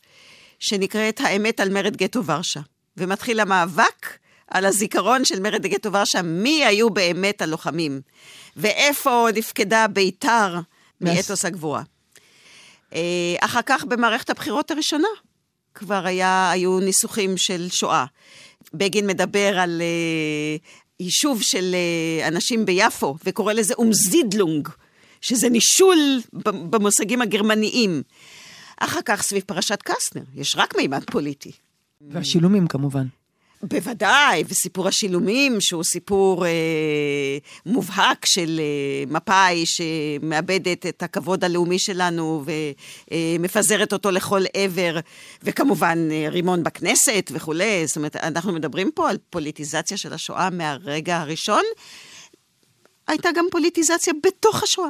שנקראת 0.59 1.19
האמת 1.19 1.59
על 1.59 1.69
מרד 1.69 1.97
גטו 1.97 2.25
ורשה, 2.25 2.59
ומתחיל 2.97 3.39
המאבק 3.39 4.17
על 4.47 4.65
הזיכרון 4.65 5.25
של 5.25 5.39
מרד 5.39 5.67
גטו 5.67 5.93
ורשה, 5.93 6.21
מי 6.21 6.65
היו 6.65 6.89
באמת 6.89 7.41
הלוחמים, 7.41 8.01
ואיפה 8.57 9.27
נפקדה 9.35 9.87
בית"ר 9.87 10.59
מאתוס 11.01 11.45
הגבורה. 11.45 11.81
אה, 12.93 13.35
אחר 13.39 13.61
כך 13.65 13.83
במערכת 13.83 14.29
הבחירות 14.29 14.71
הראשונה 14.71 15.07
כבר 15.73 16.05
היה, 16.05 16.51
היו 16.51 16.79
ניסוחים 16.79 17.37
של 17.37 17.67
שואה. 17.69 18.05
בגין 18.73 19.07
מדבר 19.07 19.59
על 19.59 19.81
uh, 19.81 20.61
יישוב 20.99 21.41
של 21.41 21.75
uh, 21.75 22.27
אנשים 22.27 22.65
ביפו, 22.65 23.15
וקורא 23.25 23.53
לזה 23.53 23.73
אומזידלונג, 23.73 24.69
שזה 25.21 25.49
נישול 25.49 25.97
במושגים 26.43 27.21
הגרמניים. 27.21 28.03
אחר 28.77 28.99
כך 29.05 29.21
סביב 29.21 29.43
פרשת 29.45 29.79
קסטנר, 29.81 30.23
יש 30.35 30.55
רק 30.57 30.75
מימד 30.75 31.03
פוליטי. 31.11 31.51
והשילומים 32.11 32.67
כמובן. 32.67 33.05
בוודאי, 33.63 34.43
וסיפור 34.47 34.87
השילומים, 34.87 35.61
שהוא 35.61 35.83
סיפור 35.83 36.45
אה, 36.45 36.51
מובהק 37.65 38.25
של 38.25 38.59
אה, 38.59 39.11
מפא"י, 39.11 39.65
שמאבדת 39.65 40.85
את 40.85 41.03
הכבוד 41.03 41.43
הלאומי 41.43 41.79
שלנו 41.79 42.43
ומפזרת 43.11 43.93
אה, 43.93 43.97
אותו 43.97 44.11
לכל 44.11 44.41
עבר, 44.53 44.99
וכמובן 45.43 46.07
אה, 46.11 46.25
רימון 46.29 46.63
בכנסת 46.63 47.31
וכולי. 47.33 47.87
זאת 47.87 47.97
אומרת, 47.97 48.15
אנחנו 48.15 48.53
מדברים 48.53 48.91
פה 48.91 49.09
על 49.09 49.17
פוליטיזציה 49.29 49.97
של 49.97 50.13
השואה 50.13 50.49
מהרגע 50.49 51.17
הראשון. 51.17 51.63
הייתה 53.07 53.29
גם 53.35 53.45
פוליטיזציה 53.51 54.13
בתוך 54.23 54.63
השואה. 54.63 54.89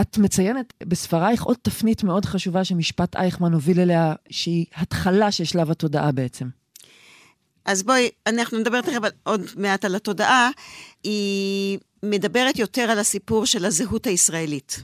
את 0.00 0.18
מציינת 0.18 0.72
בספרייך 0.84 1.42
עוד 1.42 1.56
תפנית 1.62 2.04
מאוד 2.04 2.24
חשובה 2.24 2.64
שמשפט 2.64 3.16
אייכמן 3.16 3.52
הוביל 3.52 3.80
אליה, 3.80 4.14
שהיא 4.30 4.66
התחלה 4.74 5.32
של 5.32 5.44
שלב 5.44 5.70
התודעה 5.70 6.12
בעצם. 6.12 6.48
אז 7.64 7.82
בואי, 7.82 8.10
אנחנו 8.26 8.58
נדבר 8.58 8.80
תכף 8.80 9.00
עוד 9.22 9.40
מעט 9.56 9.84
על 9.84 9.94
התודעה. 9.94 10.50
היא 11.04 11.78
מדברת 12.02 12.58
יותר 12.58 12.82
על 12.82 12.98
הסיפור 12.98 13.46
של 13.46 13.64
הזהות 13.64 14.06
הישראלית. 14.06 14.82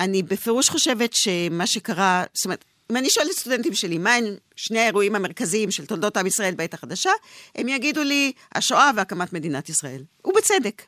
אני 0.00 0.22
בפירוש 0.22 0.68
חושבת 0.68 1.12
שמה 1.12 1.66
שקרה, 1.66 2.24
זאת 2.34 2.44
אומרת, 2.44 2.64
אם 2.90 2.96
אני 2.96 3.10
שואלת 3.10 3.32
סטודנטים 3.32 3.74
שלי, 3.74 3.98
מה 3.98 4.14
הם 4.14 4.24
שני 4.56 4.78
האירועים 4.78 5.14
המרכזיים 5.14 5.70
של 5.70 5.86
תולדות 5.86 6.16
עם 6.16 6.26
ישראל 6.26 6.54
בעת 6.54 6.74
החדשה, 6.74 7.10
הם 7.54 7.68
יגידו 7.68 8.02
לי, 8.02 8.32
השואה 8.54 8.90
והקמת 8.96 9.32
מדינת 9.32 9.68
ישראל. 9.68 10.02
ובצדק. 10.24 10.82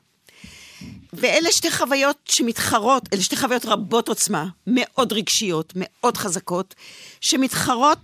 ואלה 1.13 1.53
שתי 1.53 1.71
חוויות 1.71 2.17
שמתחרות, 2.25 3.09
אלה 3.13 3.23
שתי 3.23 3.37
חוויות 3.37 3.65
רבות 3.65 4.09
עוצמה, 4.09 4.47
מאוד 4.67 5.13
רגשיות, 5.13 5.73
מאוד 5.77 6.17
חזקות, 6.17 6.75
שמתחרות 7.21 7.99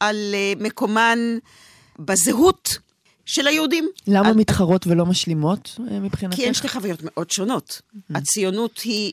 על 0.00 0.16
אה, 0.34 0.52
מקומן 0.60 1.18
בזהות 1.98 2.78
של 3.26 3.46
היהודים. 3.46 3.88
למה 4.06 4.28
על... 4.28 4.34
מתחרות 4.34 4.86
ולא 4.86 5.06
משלימות 5.06 5.78
אה, 5.90 6.00
מבחינתך? 6.00 6.36
כי 6.36 6.46
הן 6.46 6.54
שתי 6.54 6.68
חוויות 6.68 7.00
מאוד 7.02 7.30
שונות. 7.30 7.80
Mm-hmm. 7.80 8.18
הציונות 8.18 8.78
היא 8.78 9.12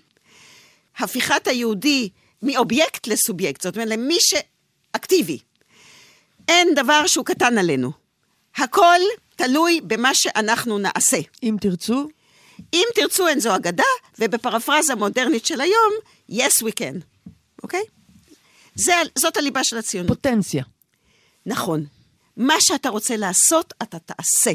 הפיכת 0.97 1.47
היהודי 1.47 2.09
מאובייקט 2.43 3.07
לסובייקט, 3.07 3.61
זאת 3.61 3.75
אומרת, 3.75 3.89
למי 3.89 4.17
שאקטיבי. 4.19 5.39
אין 6.47 6.67
דבר 6.75 7.07
שהוא 7.07 7.25
קטן 7.25 7.57
עלינו. 7.57 7.91
הכל 8.55 8.99
תלוי 9.35 9.81
במה 9.83 10.13
שאנחנו 10.13 10.77
נעשה. 10.77 11.17
אם 11.43 11.57
תרצו? 11.61 12.07
אם 12.73 12.85
תרצו 12.95 13.27
אין 13.27 13.39
זו 13.39 13.55
אגדה, 13.55 13.83
ובפרפרזה 14.19 14.95
מודרנית 14.95 15.45
של 15.45 15.61
היום, 15.61 15.93
yes 16.31 16.63
we 16.63 16.71
can, 16.79 17.01
אוקיי? 17.63 17.83
זה, 18.75 18.93
זאת 19.19 19.37
הליבה 19.37 19.63
של 19.63 19.77
הציונות. 19.77 20.07
פוטנציה. 20.07 20.63
נכון. 21.45 21.85
מה 22.37 22.55
שאתה 22.59 22.89
רוצה 22.89 23.17
לעשות, 23.17 23.73
אתה 23.83 23.99
תעשה, 23.99 24.51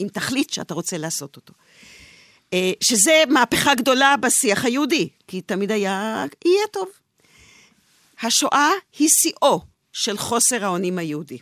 אם 0.00 0.08
תחליט 0.12 0.50
שאתה 0.50 0.74
רוצה 0.74 0.98
לעשות 0.98 1.36
אותו. 1.36 1.54
אה, 2.52 2.72
שזה 2.80 3.22
מהפכה 3.28 3.74
גדולה 3.74 4.14
בשיח 4.20 4.64
היהודי, 4.64 5.08
כי 5.26 5.40
תמיד 5.40 5.72
היה, 5.72 6.24
יהיה 6.44 6.66
טוב. 6.72 6.88
השואה 8.22 8.70
היא 8.98 9.08
שיאו 9.08 9.60
של 9.92 10.18
חוסר 10.18 10.64
האונים 10.64 10.98
היהודי. 10.98 11.38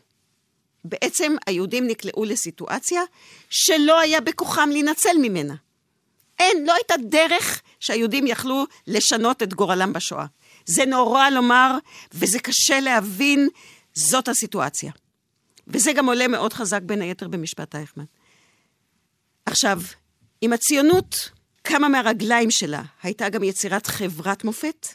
בעצם 0.85 1.37
היהודים 1.47 1.87
נקלעו 1.87 2.25
לסיטואציה 2.25 3.03
שלא 3.50 4.00
היה 4.00 4.21
בכוחם 4.21 4.69
להינצל 4.73 5.17
ממנה. 5.23 5.55
אין, 6.38 6.66
לא 6.66 6.75
הייתה 6.75 6.95
דרך 6.97 7.62
שהיהודים 7.81 8.26
יכלו 8.26 8.64
לשנות 8.87 9.43
את 9.43 9.55
גורלם 9.55 9.93
בשואה. 9.93 10.26
זה 10.66 10.85
נורא 10.85 11.31
לומר, 11.31 11.78
וזה 12.12 12.38
קשה 12.38 12.81
להבין, 12.81 13.49
זאת 13.95 14.28
הסיטואציה. 14.28 14.93
וזה 15.69 15.93
גם 15.93 16.07
עולה 16.07 16.28
מאוד 16.28 16.52
חזק 16.52 16.83
בין 16.83 17.02
היתר 17.02 17.28
במשפט 17.28 17.75
אייכמן. 17.75 18.05
עכשיו, 19.47 19.81
אם 20.43 20.52
הציונות 20.52 21.31
קמה 21.62 21.88
מהרגליים 21.88 22.50
שלה, 22.50 22.83
הייתה 23.02 23.28
גם 23.28 23.43
יצירת 23.43 23.87
חברת 23.87 24.45
מופת 24.45 24.88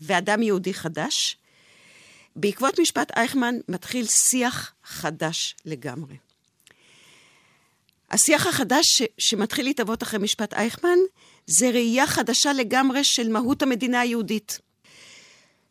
ואדם 0.00 0.42
יהודי 0.42 0.74
חדש, 0.74 1.36
בעקבות 2.36 2.78
משפט 2.80 3.16
אייכמן 3.16 3.54
מתחיל 3.68 4.06
שיח 4.06 4.72
חדש 4.84 5.56
לגמרי. 5.64 6.14
השיח 8.12 8.46
החדש 8.46 8.84
ש- 8.86 9.02
שמתחיל 9.18 9.64
להתהוות 9.64 10.02
אחרי 10.02 10.18
משפט 10.18 10.54
אייכמן, 10.54 10.98
זה 11.46 11.70
ראייה 11.70 12.06
חדשה 12.06 12.52
לגמרי 12.52 13.00
של 13.04 13.28
מהות 13.28 13.62
המדינה 13.62 14.00
היהודית. 14.00 14.58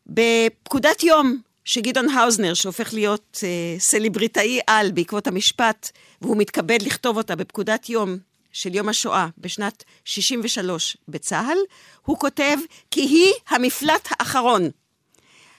בפקודת 0.07 1.03
יום 1.03 1.37
שגדעון 1.65 2.09
האוזנר, 2.09 2.53
שהופך 2.53 2.93
להיות 2.93 3.39
אה, 3.43 3.79
סלבריטאי 3.79 4.59
על 4.67 4.91
בעקבות 4.91 5.27
המשפט, 5.27 5.91
והוא 6.21 6.37
מתכבד 6.37 6.81
לכתוב 6.81 7.17
אותה 7.17 7.35
בפקודת 7.35 7.89
יום 7.89 8.17
של 8.51 8.75
יום 8.75 8.89
השואה 8.89 9.27
בשנת 9.37 9.83
63 10.05 10.97
בצה"ל, 11.07 11.57
הוא 12.05 12.17
כותב 12.19 12.57
כי 12.91 13.01
היא 13.01 13.33
המפלט 13.49 14.07
האחרון. 14.19 14.69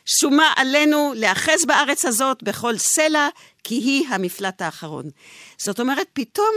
שומה 0.07 0.53
עלינו 0.57 1.13
להאחז 1.17 1.65
בארץ 1.67 2.05
הזאת 2.05 2.43
בכל 2.43 2.79
סלע, 2.79 3.29
כי 3.65 3.75
היא 3.75 4.09
המפלט 4.09 4.63
האחרון. 4.63 5.11
זאת 5.65 5.81
אומרת, 5.81 6.09
פתאום 6.13 6.55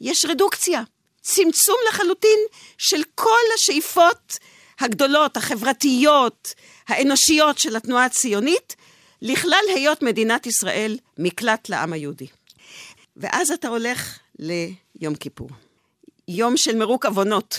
יש 0.00 0.24
רדוקציה. 0.24 0.82
צמצום 1.22 1.76
לחלוטין 1.88 2.38
של 2.78 3.02
כל 3.14 3.44
השאיפות 3.54 4.38
הגדולות, 4.80 5.36
החברתיות, 5.36 6.54
האנושיות 6.88 7.58
של 7.58 7.76
התנועה 7.76 8.04
הציונית, 8.04 8.76
לכלל 9.22 9.62
היות 9.74 10.02
מדינת 10.02 10.46
ישראל 10.46 10.98
מקלט 11.18 11.68
לעם 11.68 11.92
היהודי. 11.92 12.26
ואז 13.16 13.50
אתה 13.50 13.68
הולך 13.68 14.18
ליום 14.38 15.14
כיפור. 15.14 15.48
יום 16.28 16.56
של 16.56 16.76
מרוק 16.76 17.06
עוונות. 17.06 17.58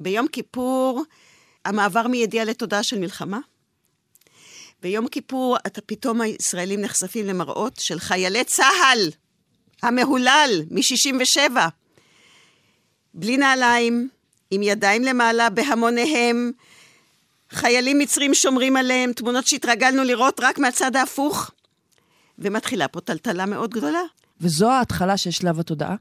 ביום 0.00 0.28
כיפור 0.28 1.02
המעבר 1.64 2.06
מידיעה 2.06 2.44
לתודעה 2.44 2.82
של 2.82 2.98
מלחמה. 2.98 3.38
ביום 4.82 5.08
כיפור 5.08 5.56
אתה 5.66 5.80
פתאום 5.80 6.20
הישראלים 6.20 6.80
נחשפים 6.80 7.26
למראות 7.26 7.72
של 7.80 8.00
חיילי 8.00 8.44
צה"ל 8.44 9.10
המהולל 9.82 10.62
מ-67. 10.70 11.56
בלי 13.14 13.36
נעליים, 13.36 14.08
עם 14.50 14.62
ידיים 14.62 15.04
למעלה 15.04 15.50
בהמוניהם, 15.50 16.52
חיילים 17.50 17.98
מצרים 17.98 18.34
שומרים 18.34 18.76
עליהם, 18.76 19.12
תמונות 19.12 19.46
שהתרגלנו 19.46 20.04
לראות 20.04 20.40
רק 20.42 20.58
מהצד 20.58 20.96
ההפוך. 20.96 21.50
ומתחילה 22.38 22.88
פה 22.88 23.00
טלטלה 23.00 23.46
מאוד 23.46 23.70
גדולה. 23.70 24.02
וזו 24.40 24.70
ההתחלה 24.70 25.16
של 25.16 25.30
שלב 25.30 25.60
התודעה? 25.60 25.94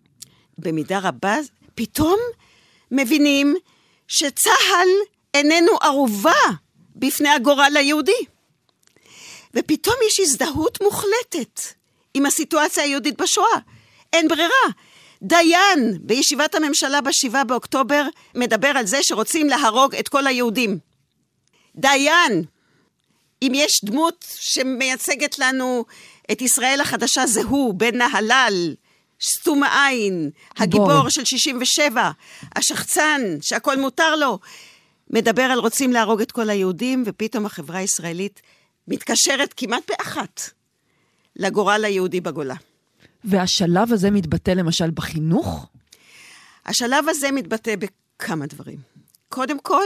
במידה 0.58 1.00
רבה, 1.00 1.36
פתאום 1.76 2.20
מבינים 2.92 3.56
שצה"ל 4.08 4.88
איננו 5.34 5.72
ערובה 5.82 6.42
בפני 6.96 7.30
הגורל 7.30 7.74
היהודי. 7.78 8.26
ופתאום 9.54 9.96
יש 10.08 10.20
הזדהות 10.20 10.82
מוחלטת 10.82 11.62
עם 12.14 12.26
הסיטואציה 12.26 12.84
היהודית 12.84 13.22
בשואה. 13.22 13.60
אין 14.14 14.28
ברירה. 14.28 14.68
דיין 15.22 15.98
בישיבת 16.02 16.56
הממשלה 16.56 17.02
ב-7 17.02 17.44
באוקטובר 17.44 18.04
מדבר 18.36 18.68
על 18.68 18.86
זה 18.86 18.98
שרוצים 19.02 19.48
להרוג 19.48 19.96
את 19.96 20.10
כל 20.10 20.28
היהודים. 20.28 20.78
דיין, 21.76 22.44
אם 23.42 23.52
יש 23.56 23.82
דמות 23.84 24.26
שמייצגת 24.40 25.40
לנו 25.40 25.86
את 26.32 26.42
ישראל 26.42 26.82
החדשה, 26.82 27.26
זה 27.26 27.42
הוא, 27.42 27.74
בן 27.74 27.98
נהלל, 27.98 28.76
סתום 29.22 29.64
העין, 29.64 30.30
הגיבור 30.58 31.10
של 31.10 31.26
67, 31.26 32.12
השחצן, 32.56 33.22
שהכל 33.42 33.78
מותר 33.78 34.16
לו, 34.16 34.40
מדבר 35.10 35.44
על 35.44 35.60
רוצים 35.60 35.92
להרוג 35.92 36.22
את 36.22 36.32
כל 36.32 36.50
היהודים, 36.50 37.04
ופתאום 37.06 37.46
החברה 37.46 37.78
הישראלית 37.78 38.42
מתקשרת 38.88 39.54
כמעט 39.58 39.92
באחת 39.92 40.42
לגורל 41.36 41.86
היהודי 41.86 42.22
בגולה. 42.22 42.56
והשלב 43.24 43.94
הזה 43.94 44.12
מתבטא 44.12 44.52
למשל 44.52 44.92
בחינוך? 44.92 45.68
השלב 46.66 47.10
הזה 47.10 47.32
מתבטא 47.32 47.76
בכמה 47.76 48.46
דברים. 48.46 48.80
קודם 49.30 49.60
כל, 49.60 49.86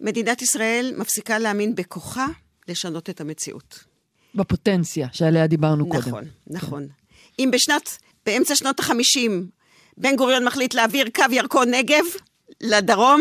מדינת 0.00 0.42
ישראל 0.42 0.94
מפסיקה 0.96 1.38
להאמין 1.38 1.74
בכוחה 1.74 2.26
לשנות 2.68 3.10
את 3.10 3.20
המציאות. 3.20 3.84
בפוטנציה 4.34 5.08
שעליה 5.12 5.46
דיברנו 5.46 5.86
נכון, 5.86 6.00
קודם. 6.02 6.08
נכון, 6.08 6.24
נכון. 6.46 6.86
כן. 6.88 6.94
אם 7.38 7.50
בשנת, 7.52 7.98
באמצע 8.26 8.54
שנות 8.54 8.80
החמישים, 8.80 9.48
בן 9.96 10.16
גוריון 10.16 10.44
מחליט 10.44 10.74
להעביר 10.74 11.08
קו 11.14 11.24
ירקון 11.30 11.70
נגב 11.70 12.04
לדרום, 12.60 13.20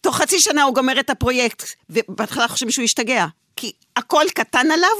תוך 0.00 0.16
חצי 0.16 0.40
שנה 0.40 0.62
הוא 0.62 0.74
גומר 0.74 1.00
את 1.00 1.10
הפרויקט, 1.10 1.62
ובהתחלה 1.90 2.48
חושבים 2.48 2.70
שהוא 2.70 2.84
השתגע, 2.84 3.26
כי 3.56 3.72
הכל 3.96 4.24
קטן 4.34 4.70
עליו. 4.70 4.96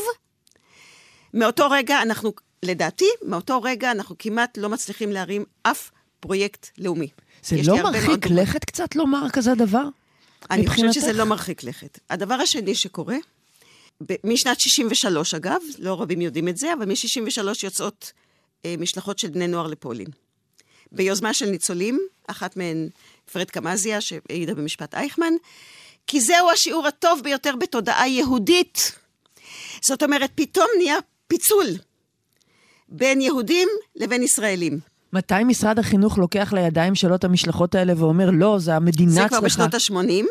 מאותו 1.34 1.70
רגע 1.70 2.02
אנחנו, 2.02 2.32
לדעתי, 2.62 3.08
מאותו 3.22 3.62
רגע 3.62 3.90
אנחנו 3.90 4.16
כמעט 4.18 4.58
לא 4.58 4.68
מצליחים 4.68 5.12
להרים 5.12 5.44
אף 5.62 5.90
פרויקט 6.20 6.68
לאומי. 6.78 7.08
זה 7.42 7.56
לא 7.64 7.82
מרחיק 7.82 8.26
לכת 8.26 8.64
קצת 8.64 8.96
לומר 8.96 9.30
כזה 9.32 9.54
דבר? 9.54 9.84
אני 10.50 10.66
חושבת 10.66 10.92
שזה 10.92 11.12
לא 11.12 11.24
מרחיק 11.24 11.64
לכת. 11.64 11.98
הדבר 12.10 12.34
השני 12.34 12.74
שקורה, 12.74 13.16
משנת 14.24 14.60
63 14.60 15.34
אגב, 15.34 15.60
לא 15.78 16.02
רבים 16.02 16.20
יודעים 16.20 16.48
את 16.48 16.56
זה, 16.56 16.72
אבל 16.72 16.86
מ-63 16.86 17.44
יוצאות 17.62 18.12
אה, 18.64 18.74
משלחות 18.78 19.18
של 19.18 19.28
בני 19.28 19.46
נוער 19.46 19.66
לפולין. 19.66 20.06
ביוזמה 20.92 21.34
של 21.34 21.46
ניצולים, 21.46 22.00
אחת 22.26 22.56
מהן 22.56 22.88
פרד 23.32 23.50
קמזיה, 23.50 24.00
שהעידה 24.00 24.54
במשפט 24.54 24.94
אייכמן, 24.94 25.32
כי 26.06 26.20
זהו 26.20 26.50
השיעור 26.50 26.86
הטוב 26.86 27.20
ביותר 27.24 27.56
בתודעה 27.56 28.08
יהודית. 28.08 28.92
זאת 29.84 30.02
אומרת, 30.02 30.30
פתאום 30.34 30.66
נהיה 30.78 30.96
פיצול 31.26 31.66
בין 32.90 33.20
יהודים 33.20 33.68
לבין 33.96 34.22
ישראלים. 34.22 34.78
מתי 35.12 35.44
משרד 35.44 35.78
החינוך 35.78 36.18
לוקח 36.18 36.52
לידיים 36.52 36.94
שלו 36.94 37.14
את 37.14 37.24
המשלחות 37.24 37.74
האלה 37.74 37.92
ואומר, 37.96 38.30
לא, 38.32 38.58
זה 38.58 38.76
המדינה 38.76 39.12
צריכה... 39.12 39.28
זה 39.28 39.28
כבר 39.28 39.40
בשנות 39.40 39.74
ה-80, 39.74 40.26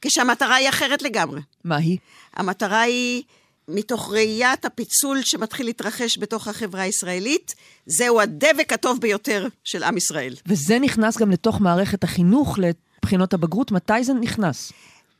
כשהמטרה 0.00 0.54
היא 0.54 0.68
אחרת 0.68 1.02
לגמרי. 1.02 1.40
מה 1.64 1.76
היא? 1.76 1.98
המטרה 2.36 2.80
היא, 2.80 3.22
מתוך 3.68 4.12
ראיית 4.12 4.64
הפיצול 4.64 5.22
שמתחיל 5.22 5.66
להתרחש 5.66 6.18
בתוך 6.18 6.48
החברה 6.48 6.82
הישראלית, 6.82 7.54
זהו 7.86 8.20
הדבק 8.20 8.72
הטוב 8.72 9.00
ביותר 9.00 9.46
של 9.64 9.82
עם 9.82 9.96
ישראל. 9.96 10.34
וזה 10.46 10.78
נכנס 10.78 11.18
גם 11.18 11.30
לתוך 11.30 11.60
מערכת 11.60 12.04
החינוך, 12.04 12.58
לבחינות 13.02 13.34
הבגרות? 13.34 13.72
מתי 13.72 14.04
זה 14.04 14.14
נכנס? 14.14 14.72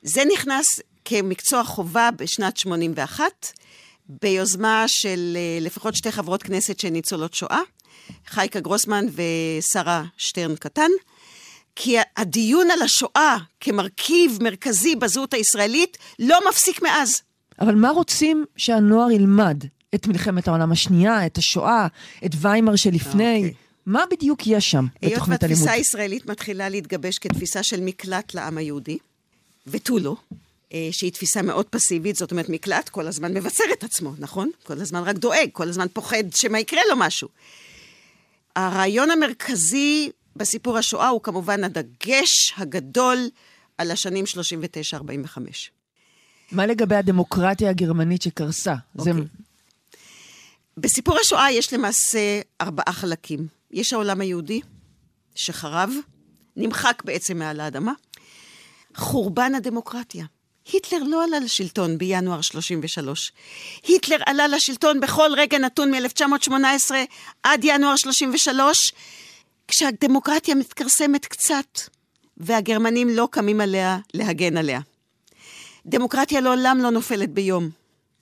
זה 0.03 0.23
נכנס 0.33 0.67
כמקצוע 1.05 1.65
חובה 1.65 2.11
בשנת 2.17 2.57
81, 2.57 3.25
ביוזמה 4.09 4.85
של 4.87 5.37
אה, 5.37 5.59
לפחות 5.61 5.97
שתי 5.97 6.13
חברות 6.13 6.43
כנסת 6.43 6.81
שהן 6.81 6.93
ניצולות 6.93 7.35
שואה. 7.35 7.61
חייקה 8.27 8.61
גרוסמן 8.61 9.05
ושרה 9.15 10.05
שטרן 10.17 10.57
קטן, 10.57 10.91
כי 11.77 11.97
הדיון 12.17 12.71
על 12.71 12.83
השואה 12.83 13.37
כמרכיב 13.61 14.39
מרכזי 14.43 14.97
בזהות 14.97 15.35
הישראלית 15.35 15.99
לא 16.19 16.39
מפסיק 16.49 16.83
מאז. 16.83 17.23
אבל 17.61 17.75
מה 17.75 17.91
רוצים 17.91 18.45
שהנוער 18.57 19.11
ילמד? 19.11 19.65
את 19.95 20.07
מלחמת 20.07 20.49
העולם 20.49 20.73
השנייה, 20.73 21.27
את 21.27 21.39
השואה, 21.39 21.87
את 22.27 22.31
ויימר 22.41 22.77
שלפני? 22.77 23.37
אוקיי. 23.37 23.55
מה 23.87 24.05
בדיוק 24.11 24.47
יש 24.47 24.71
שם 24.71 24.87
בתוכנית 25.03 25.03
הלימוד? 25.03 25.33
היות 25.33 25.43
והתפיסה 25.43 25.73
הישראלית 25.73 26.27
מתחילה 26.27 26.69
להתגבש 26.69 27.19
כתפיסה 27.19 27.63
של 27.63 27.81
מקלט 27.81 28.35
לעם 28.35 28.59
היהודי, 28.59 28.99
ותו 29.67 29.99
לא, 29.99 30.17
שהיא 30.91 31.13
תפיסה 31.13 31.43
מאוד 31.43 31.67
פסיבית, 31.67 32.17
זאת 32.17 32.31
אומרת, 32.31 32.49
מקלט 32.49 32.89
כל 32.89 33.07
הזמן 33.07 33.35
מבצר 33.35 33.65
את 33.73 33.85
עצמו, 33.85 34.13
נכון? 34.19 34.51
כל 34.63 34.81
הזמן 34.81 35.03
רק 35.03 35.17
דואג, 35.17 35.49
כל 35.53 35.69
הזמן 35.69 35.87
פוחד 35.93 36.25
שמא 36.35 36.59
יקרה 36.59 36.81
לו 36.91 36.97
משהו. 36.97 37.29
הרעיון 38.57 39.11
המרכזי 39.11 40.11
בסיפור 40.37 40.79
השואה 40.79 41.09
הוא 41.09 41.21
כמובן 41.23 41.65
הדגש 41.65 42.55
הגדול 42.57 43.19
על 43.79 43.91
השנים 43.91 44.25
39-45. 44.95 45.39
מה 46.53 46.67
לגבי 46.67 46.95
הדמוקרטיה 46.95 47.71
הגרמנית 47.71 48.23
שקרסה? 48.23 48.75
Okay. 48.75 49.03
זה... 49.03 49.11
אוקיי. 49.11 49.25
בסיפור 50.77 51.19
השואה 51.21 51.51
יש 51.51 51.73
למעשה 51.73 52.41
ארבעה 52.61 52.93
חלקים. 52.93 53.47
יש 53.71 53.93
העולם 53.93 54.21
היהודי, 54.21 54.61
שחרב, 55.35 55.91
נמחק 56.57 57.03
בעצם 57.05 57.39
מעל 57.39 57.61
האדמה. 57.61 57.93
חורבן 58.97 59.55
הדמוקרטיה. 59.55 60.25
היטלר 60.73 61.03
לא 61.03 61.25
עלה 61.25 61.39
לשלטון 61.39 61.99
בינואר 61.99 62.41
33. 62.41 63.33
היטלר 63.87 64.17
עלה 64.27 64.49
לשלטון 64.49 65.01
בכל 65.01 65.31
רגע 65.37 65.59
נתון 65.59 65.91
מ-1918 65.91 66.91
עד 67.43 67.61
ינואר 67.65 67.97
33, 67.97 68.93
כשהדמוקרטיה 69.69 70.55
מתכרסמת 70.55 71.27
קצת, 71.27 71.81
והגרמנים 72.37 73.09
לא 73.09 73.29
קמים 73.31 73.61
עליה 73.61 73.99
להגן 74.15 74.57
עליה. 74.57 74.81
דמוקרטיה 75.87 76.41
לעולם 76.41 76.79
לא 76.83 76.91
נופלת 76.91 77.31
ביום. 77.31 77.71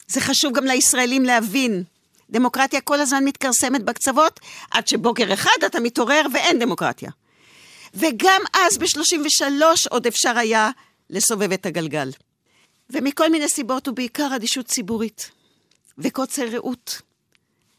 זה 0.08 0.20
חשוב 0.20 0.52
גם 0.52 0.64
לישראלים 0.64 1.24
להבין. 1.24 1.84
דמוקרטיה 2.30 2.80
כל 2.80 3.00
הזמן 3.00 3.24
מתכרסמת 3.24 3.82
בקצוות, 3.82 4.40
עד 4.70 4.88
שבוקר 4.88 5.32
אחד 5.32 5.64
אתה 5.66 5.80
מתעורר 5.80 6.26
ואין 6.34 6.58
דמוקרטיה. 6.58 7.10
וגם 7.94 8.42
אז, 8.52 8.78
ב-33, 8.78 9.62
עוד 9.90 10.06
אפשר 10.06 10.38
היה 10.38 10.70
לסובב 11.10 11.52
את 11.52 11.66
הגלגל. 11.66 12.10
ומכל 12.92 13.30
מיני 13.30 13.48
סיבות, 13.48 13.88
ובעיקר 13.88 14.36
אדישות 14.36 14.66
ציבורית 14.66 15.30
וקוצר 15.98 16.44
ראות. 16.48 17.02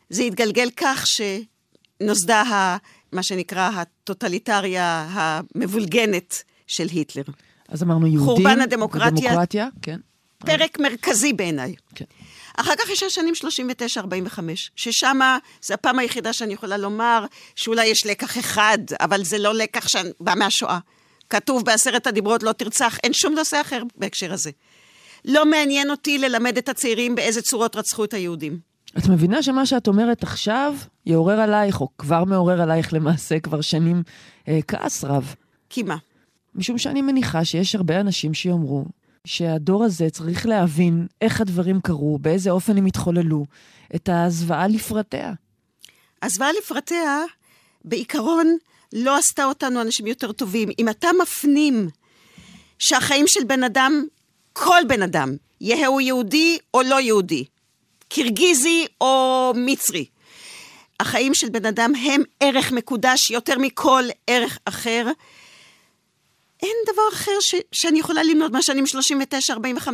זה 0.09 0.23
התגלגל 0.23 0.69
כך 0.77 1.05
שנוסדה 1.07 2.41
ה, 2.41 2.77
מה 3.11 3.23
שנקרא 3.23 3.69
הטוטליטריה 3.69 5.07
המבולגנת 5.09 6.43
של 6.67 6.87
היטלר. 6.91 7.23
אז 7.67 7.83
אמרנו 7.83 8.07
יהודים, 8.07 8.25
חורבן 8.25 8.61
הדמוקרטיה, 8.61 9.07
הדמוקרטיה 9.07 9.67
כן. 9.81 9.99
פרק 10.45 10.79
מרכזי 10.79 11.33
בעיניי. 11.33 11.75
כן. 11.95 12.05
אחר 12.57 12.73
כך 12.75 12.89
יש 12.89 13.03
השנים 13.03 13.33
39-45, 13.97 14.39
ששם 14.75 15.19
זו 15.61 15.73
הפעם 15.73 15.99
היחידה 15.99 16.33
שאני 16.33 16.53
יכולה 16.53 16.77
לומר 16.77 17.25
שאולי 17.55 17.85
יש 17.85 18.05
לקח 18.05 18.37
אחד, 18.37 18.77
אבל 18.99 19.23
זה 19.23 19.37
לא 19.37 19.53
לקח 19.53 19.87
שבא 19.87 20.33
מהשואה. 20.35 20.79
כתוב 21.29 21.65
בעשרת 21.65 22.07
הדיברות 22.07 22.43
לא 22.43 22.51
תרצח, 22.51 22.97
אין 23.03 23.13
שום 23.13 23.33
נושא 23.33 23.61
אחר 23.61 23.81
בהקשר 23.95 24.33
הזה. 24.33 24.51
לא 25.25 25.45
מעניין 25.45 25.89
אותי 25.89 26.17
ללמד 26.17 26.57
את 26.57 26.69
הצעירים 26.69 27.15
באיזה 27.15 27.41
צורות 27.41 27.75
רצחו 27.75 28.03
את 28.03 28.13
היהודים. 28.13 28.59
את 28.97 29.07
מבינה 29.07 29.43
שמה 29.43 29.65
שאת 29.65 29.87
אומרת 29.87 30.23
עכשיו 30.23 30.75
יעורר 31.05 31.39
עלייך, 31.39 31.81
או 31.81 31.89
כבר 31.97 32.23
מעורר 32.23 32.61
עלייך 32.61 32.93
למעשה 32.93 33.39
כבר 33.39 33.61
שנים, 33.61 34.03
אה, 34.47 34.59
כעס 34.67 35.03
רב. 35.03 35.35
כי 35.69 35.83
מה? 35.83 35.97
משום 36.55 36.77
שאני 36.77 37.01
מניחה 37.01 37.45
שיש 37.45 37.75
הרבה 37.75 37.99
אנשים 37.99 38.33
שיאמרו 38.33 38.85
שהדור 39.25 39.83
הזה 39.83 40.09
צריך 40.09 40.45
להבין 40.45 41.07
איך 41.21 41.41
הדברים 41.41 41.81
קרו, 41.81 42.19
באיזה 42.19 42.49
אופן 42.49 42.77
הם 42.77 42.85
התחוללו, 42.85 43.45
את 43.95 44.09
הזוועה 44.11 44.67
לפרטיה. 44.67 45.33
הזוועה 46.21 46.51
לפרטיה, 46.59 47.23
בעיקרון, 47.85 48.57
לא 48.93 49.17
עשתה 49.17 49.45
אותנו 49.45 49.81
אנשים 49.81 50.07
יותר 50.07 50.31
טובים. 50.31 50.69
אם 50.79 50.89
אתה 50.89 51.07
מפנים 51.21 51.89
שהחיים 52.79 53.25
של 53.27 53.43
בן 53.47 53.63
אדם, 53.63 54.05
כל 54.53 54.81
בן 54.87 55.01
אדם, 55.01 55.35
יהא 55.61 55.87
הוא 55.87 56.01
יהודי 56.01 56.57
או 56.73 56.81
לא 56.81 56.99
יהודי, 56.99 57.45
קירגיזי 58.07 58.85
או 59.01 59.53
מצרי, 59.55 60.05
החיים 60.99 61.33
של 61.33 61.49
בן 61.49 61.65
אדם 61.65 61.95
הם 61.95 62.23
ערך 62.39 62.71
מקודש 62.71 63.31
יותר 63.31 63.57
מכל 63.59 64.03
ערך 64.27 64.57
אחר. 64.65 65.07
אין 66.61 66.75
דבר 66.93 67.01
אחר 67.13 67.31
ש, 67.39 67.55
שאני 67.71 67.99
יכולה 67.99 68.23
למנות 68.23 68.51
מהשנים 68.51 68.83
39-45. 68.85 69.87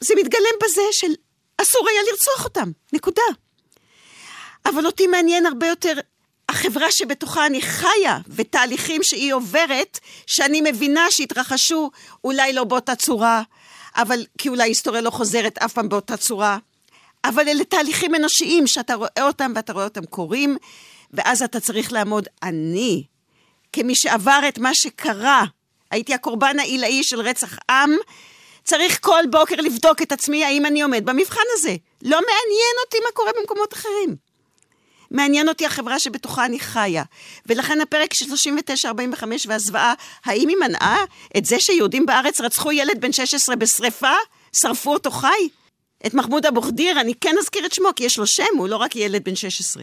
זה 0.00 0.14
מתגלם 0.16 0.56
בזה 0.64 0.82
של 0.92 1.12
אסור 1.58 1.88
היה 1.88 2.00
לרצוח 2.10 2.44
אותם, 2.44 2.70
נקודה. 2.92 3.22
אבל 4.66 4.86
אותי 4.86 5.06
מעניין 5.06 5.46
הרבה 5.46 5.66
יותר 5.66 5.92
החברה 6.48 6.86
שבתוכה 6.90 7.46
אני 7.46 7.62
חיה, 7.62 8.18
ותהליכים 8.28 9.02
שהיא 9.02 9.34
עוברת, 9.34 9.98
שאני 10.26 10.60
מבינה 10.60 11.06
שהתרחשו 11.10 11.90
אולי 12.24 12.52
לא 12.52 12.64
באותה 12.64 12.94
צורה, 12.94 13.42
אבל 13.96 14.26
כי 14.38 14.48
אולי 14.48 14.62
היסטוריה 14.68 15.00
לא 15.00 15.10
חוזרת 15.10 15.58
אף 15.58 15.72
פעם 15.72 15.88
באותה 15.88 16.16
צורה. 16.16 16.58
אבל 17.24 17.48
אלה 17.48 17.64
תהליכים 17.64 18.14
אנושיים 18.14 18.66
שאתה 18.66 18.94
רואה 18.94 19.22
אותם 19.22 19.52
ואתה 19.56 19.72
רואה 19.72 19.84
אותם 19.84 20.06
קורים, 20.06 20.56
ואז 21.10 21.42
אתה 21.42 21.60
צריך 21.60 21.92
לעמוד, 21.92 22.28
אני, 22.42 23.04
כמי 23.72 23.94
שעבר 23.96 24.40
את 24.48 24.58
מה 24.58 24.74
שקרה, 24.74 25.44
הייתי 25.90 26.14
הקורבן 26.14 26.58
העילאי 26.58 27.02
של 27.02 27.20
רצח 27.20 27.58
עם, 27.70 27.96
צריך 28.64 28.98
כל 29.02 29.22
בוקר 29.30 29.56
לבדוק 29.56 30.02
את 30.02 30.12
עצמי 30.12 30.44
האם 30.44 30.66
אני 30.66 30.82
עומד 30.82 31.04
במבחן 31.04 31.40
הזה. 31.52 31.76
לא 32.02 32.16
מעניין 32.16 32.74
אותי 32.84 32.96
מה 33.04 33.10
קורה 33.14 33.30
במקומות 33.40 33.74
אחרים. 33.74 34.27
מעניין 35.10 35.48
אותי 35.48 35.66
החברה 35.66 35.98
שבתוכה 35.98 36.44
אני 36.44 36.60
חיה. 36.60 37.02
ולכן 37.46 37.80
הפרק 37.80 38.14
של 38.14 38.24
39-45 38.84 39.24
והזוועה, 39.46 39.94
האם 40.24 40.48
היא 40.48 40.56
מנעה 40.56 41.04
את 41.36 41.44
זה 41.44 41.56
שיהודים 41.60 42.06
בארץ 42.06 42.40
רצחו 42.40 42.72
ילד 42.72 43.00
בן 43.00 43.12
16 43.12 43.56
בשריפה? 43.56 44.12
שרפו 44.52 44.92
אותו 44.92 45.10
חי? 45.10 45.48
את 46.06 46.14
מחמוד 46.14 46.46
אבו 46.46 46.62
חדיר, 46.62 47.00
אני 47.00 47.14
כן 47.14 47.34
אזכיר 47.38 47.66
את 47.66 47.72
שמו, 47.72 47.88
כי 47.96 48.04
יש 48.04 48.18
לו 48.18 48.26
שם, 48.26 48.44
הוא 48.58 48.68
לא 48.68 48.76
רק 48.76 48.96
ילד 48.96 49.24
בן 49.24 49.36
16. 49.36 49.82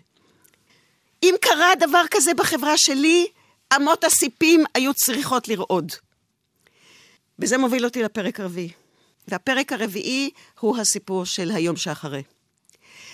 אם 1.23 1.35
קרה 1.41 1.69
דבר 1.79 2.03
כזה 2.11 2.33
בחברה 2.33 2.77
שלי, 2.77 3.27
אמות 3.75 4.03
הסיפים 4.03 4.63
היו 4.75 4.93
צריכות 4.93 5.47
לרעוד. 5.47 5.91
וזה 7.39 7.57
מוביל 7.57 7.85
אותי 7.85 8.03
לפרק 8.03 8.39
הרביעי. 8.39 8.69
והפרק 9.27 9.71
הרביעי 9.71 10.29
הוא 10.59 10.77
הסיפור 10.77 11.25
של 11.25 11.51
היום 11.51 11.75
שאחרי. 11.75 12.23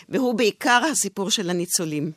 והוא 0.10 0.34
בעיקר 0.34 0.82
הסיפור 0.92 1.30
של 1.30 1.50
הניצולים. 1.50 2.12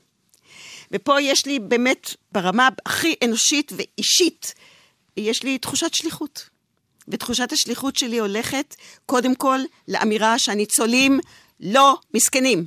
ופה 0.92 1.20
יש 1.20 1.47
לי 1.47 1.59
באמת, 1.59 2.14
ברמה 2.33 2.68
הכי 2.87 3.14
אנושית 3.25 3.73
ואישית, 3.77 4.55
יש 5.16 5.42
לי 5.42 5.59
תחושת 5.59 5.94
שליחות. 5.94 6.49
ותחושת 7.09 7.53
השליחות 7.53 7.97
שלי 7.97 8.18
הולכת, 8.18 8.75
קודם 9.07 9.35
כל, 9.35 9.59
לאמירה 9.88 10.38
שהניצולים 10.38 11.20
לא 11.61 11.97
מסכנים. 12.14 12.66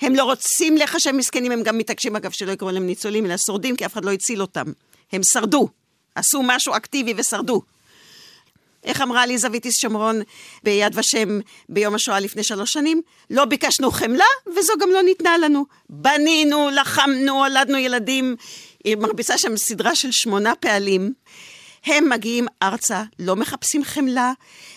הם 0.00 0.14
לא 0.14 0.24
רוצים 0.24 0.76
להיחשב 0.76 1.10
מסכנים, 1.12 1.52
הם 1.52 1.62
גם 1.62 1.78
מתעקשים, 1.78 2.16
אגב, 2.16 2.30
שלא 2.30 2.52
יקראו 2.52 2.70
להם 2.70 2.86
ניצולים, 2.86 3.26
אלא 3.26 3.34
שורדים, 3.46 3.76
כי 3.76 3.86
אף 3.86 3.92
אחד 3.92 4.04
לא 4.04 4.12
הציל 4.12 4.40
אותם. 4.40 4.66
הם 5.12 5.22
שרדו. 5.22 5.68
עשו 6.14 6.42
משהו 6.42 6.76
אקטיבי 6.76 7.14
ושרדו. 7.16 7.62
איך 8.84 9.00
אמרה 9.00 9.26
לי 9.26 9.38
זוויטיס 9.38 9.80
שומרון 9.80 10.22
ביד 10.62 10.98
ושם 10.98 11.40
ביום 11.68 11.94
השואה 11.94 12.20
לפני 12.20 12.44
שלוש 12.44 12.72
שנים? 12.72 13.02
לא 13.30 13.44
ביקשנו 13.44 13.90
חמלה, 13.90 14.24
וזו 14.56 14.72
גם 14.80 14.90
לא 14.90 15.02
ניתנה 15.02 15.38
לנו. 15.38 15.64
בנינו, 15.88 16.70
לחמנו, 16.70 17.44
הולדנו 17.44 17.78
ילדים. 17.78 18.36
היא 18.84 18.96
מרביצה 18.96 19.38
שם 19.38 19.56
סדרה 19.56 19.94
של 19.94 20.12
שמונה 20.12 20.54
פעלים. 20.54 21.12
הם 21.84 22.08
מגיעים 22.08 22.46
ארצה, 22.62 23.02
לא 23.18 23.36
מחפשים 23.36 23.84
חמלה, 23.84 24.32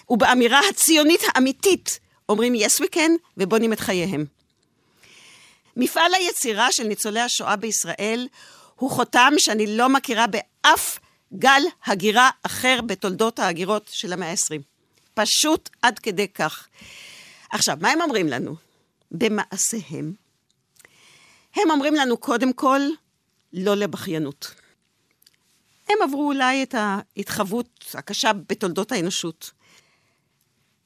ובאמירה 0.10 0.62
הציונית 0.70 1.22
האמיתית 1.28 2.00
אומרים 2.30 2.54
yes 2.56 2.84
we 2.84 2.96
can, 2.96 3.12
ובונים 3.38 3.74
את 3.74 3.80
חייהם. 3.80 4.26
מפעל 5.78 6.14
היצירה 6.14 6.72
של 6.72 6.84
ניצולי 6.84 7.20
השואה 7.20 7.56
בישראל 7.56 8.28
הוא 8.76 8.92
חותם 8.92 9.34
שאני 9.38 9.78
לא 9.78 9.90
מכירה 9.90 10.26
באף 10.28 11.00
גל 11.34 11.62
הגירה 11.86 12.30
אחר 12.44 12.80
בתולדות 12.86 13.40
ההגירות 13.40 13.88
של 13.92 14.14
המאה 14.14 14.32
ה-20. 14.32 14.62
פשוט 15.14 15.70
עד 15.82 16.00
כדי 16.00 16.28
כך. 16.28 16.68
עכשיו, 17.52 17.78
מה 17.82 17.90
הם 17.90 18.02
אומרים 18.02 18.28
לנו? 18.28 18.56
במעשיהם. 19.12 20.14
הם 21.56 21.72
אומרים 21.72 21.96
לנו 21.96 22.18
קודם 22.18 22.54
כל, 22.54 22.80
לא 23.54 23.76
לבכיינות. 23.76 24.54
הם 25.90 25.98
עברו 26.04 26.28
אולי 26.28 26.64
את 26.64 26.76
ההתחוות 26.78 27.86
הקשה 27.94 28.34
בתולדות 28.34 28.92
האנושות. 28.92 29.52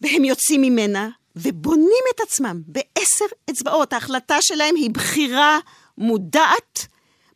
והם 0.01 0.23
יוצאים 0.23 0.61
ממנה 0.61 1.09
ובונים 1.35 2.03
את 2.15 2.19
עצמם 2.19 2.61
בעשר 2.65 3.25
אצבעות. 3.49 3.93
ההחלטה 3.93 4.41
שלהם 4.41 4.75
היא 4.75 4.89
בחירה 4.89 5.59
מודעת, 5.97 6.87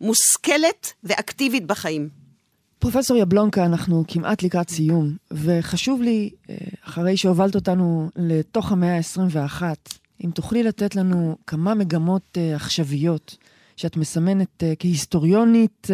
מושכלת 0.02 0.94
ואקטיבית 1.04 1.66
בחיים. 1.66 2.25
פרופסור 2.86 3.18
יבלונקה, 3.18 3.66
אנחנו 3.66 4.04
כמעט 4.08 4.44
לקראת 4.44 4.70
סיום, 4.70 5.16
וחשוב 5.32 6.02
לי, 6.02 6.30
אה, 6.50 6.56
אחרי 6.88 7.18
שהובלת 7.18 7.56
אותנו 7.56 8.10
לתוך 8.16 8.72
המאה 8.72 8.98
ה-21, 8.98 9.64
אם 10.26 10.30
תוכלי 10.32 10.64
לתת 10.64 10.96
לנו 10.96 11.38
כמה 11.48 11.74
מגמות 11.74 12.38
uh, 12.38 12.56
עכשוויות 12.56 13.38
שאת 13.78 13.98
מסמנת 13.98 14.64
uh, 14.64 14.66
כהיסטוריונית, 14.80 15.88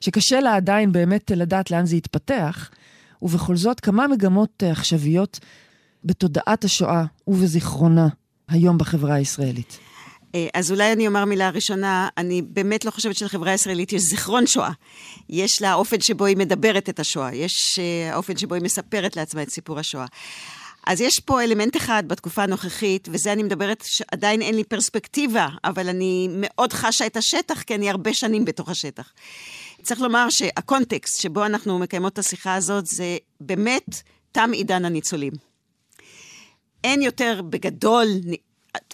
שקשה 0.00 0.40
לה 0.40 0.56
עדיין 0.56 0.92
באמת 0.92 1.30
לדעת 1.30 1.70
לאן 1.70 1.86
זה 1.86 1.96
יתפתח, 1.96 2.70
ובכל 3.22 3.56
זאת 3.56 3.80
כמה 3.80 4.08
מגמות 4.08 4.62
עכשוויות 4.62 5.40
בתודעת 6.04 6.64
השואה 6.64 7.04
ובזיכרונה 7.26 8.08
היום 8.48 8.78
בחברה 8.78 9.14
הישראלית. 9.14 9.78
אה, 10.34 10.46
אז 10.54 10.72
אולי 10.72 10.92
אני 10.92 11.06
אומר 11.06 11.24
מילה 11.24 11.50
ראשונה, 11.50 12.08
אני 12.18 12.42
באמת 12.42 12.84
לא 12.84 12.90
חושבת 12.90 13.16
שלחברה 13.16 13.50
הישראלית 13.50 13.92
יש 13.92 14.02
זיכרון 14.02 14.46
שואה. 14.46 14.70
יש 15.28 15.62
לה 15.62 15.70
האופן 15.70 16.00
שבו 16.00 16.24
היא 16.24 16.36
מדברת 16.36 16.88
את 16.88 17.00
השואה, 17.00 17.34
יש 17.34 17.78
אה, 17.78 18.12
האופן 18.12 18.36
שבו 18.36 18.54
היא 18.54 18.62
מספרת 18.62 19.16
לעצמה 19.16 19.42
את 19.42 19.50
סיפור 19.50 19.78
השואה. 19.78 20.06
אז 20.86 21.00
יש 21.00 21.20
פה 21.20 21.42
אלמנט 21.42 21.76
אחד 21.76 22.02
בתקופה 22.06 22.42
הנוכחית, 22.42 23.08
וזה 23.12 23.32
אני 23.32 23.42
מדברת, 23.42 23.84
שעדיין 23.86 24.42
אין 24.42 24.54
לי 24.54 24.64
פרספקטיבה, 24.64 25.48
אבל 25.64 25.88
אני 25.88 26.28
מאוד 26.32 26.72
חשה 26.72 27.06
את 27.06 27.16
השטח, 27.16 27.62
כי 27.62 27.74
אני 27.74 27.90
הרבה 27.90 28.14
שנים 28.14 28.44
בתוך 28.44 28.68
השטח. 28.68 29.12
צריך 29.82 30.00
לומר 30.00 30.26
שהקונטקסט 30.30 31.20
שבו 31.20 31.46
אנחנו 31.46 31.78
מקיימות 31.78 32.12
את 32.12 32.18
השיחה 32.18 32.54
הזאת, 32.54 32.86
זה 32.86 33.16
באמת 33.40 34.02
תם 34.32 34.50
עידן 34.52 34.84
הניצולים. 34.84 35.32
אין 36.84 37.02
יותר 37.02 37.42
בגדול, 37.50 38.06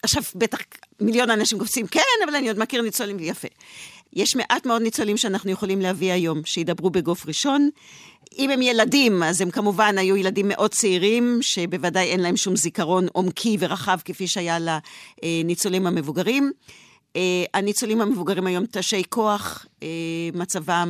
עכשיו 0.03 0.23
בטח 0.35 0.59
מיליון 1.01 1.31
אנשים 1.31 1.59
קופצים, 1.59 1.87
כן, 1.87 2.01
אבל 2.25 2.35
אני 2.35 2.49
עוד 2.49 2.59
מכיר 2.59 2.83
ניצולים, 2.83 3.17
יפה. 3.21 3.49
יש 4.13 4.37
מעט 4.37 4.67
מאוד 4.67 4.83
ניצולים 4.83 5.17
שאנחנו 5.17 5.51
יכולים 5.51 5.81
להביא 5.81 6.13
היום, 6.13 6.41
שידברו 6.45 6.91
בגוף 6.91 7.27
ראשון. 7.27 7.71
אם 8.39 8.51
הם 8.51 8.63
ילדים, 8.63 9.23
אז 9.23 9.41
הם 9.41 9.51
כמובן 9.51 9.99
היו 9.99 10.17
ילדים 10.17 10.49
מאוד 10.49 10.71
צעירים, 10.71 11.39
שבוודאי 11.41 12.07
אין 12.07 12.21
להם 12.21 12.37
שום 12.37 12.57
זיכרון 12.57 13.07
עומקי 13.13 13.57
ורחב 13.61 13.99
כפי 14.05 14.27
שהיה 14.27 14.59
לניצולים 15.23 15.87
המבוגרים. 15.87 16.53
אה, 17.17 17.45
הניצולים 17.55 18.01
המבוגרים 18.01 18.47
היום 18.47 18.65
תשי 18.71 19.03
כוח, 19.09 19.67
אה, 19.83 19.89
מצבם, 20.35 20.89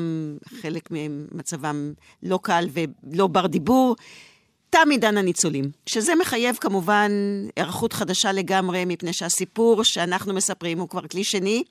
חלק 0.62 0.90
מהם 0.90 1.26
מצבם 1.32 1.92
לא 2.22 2.38
קל 2.42 2.68
ולא 2.72 3.26
בר 3.26 3.46
דיבור. 3.46 3.96
תם 4.82 4.90
עידן 4.90 5.16
הניצולים, 5.16 5.70
שזה 5.86 6.14
מחייב 6.14 6.56
כמובן 6.60 7.12
היערכות 7.56 7.92
חדשה 7.92 8.32
לגמרי, 8.32 8.84
מפני 8.84 9.12
שהסיפור 9.12 9.82
שאנחנו 9.84 10.34
מספרים 10.34 10.78
הוא 10.78 10.88
כבר 10.88 11.06
כלי 11.06 11.24
שני, 11.24 11.64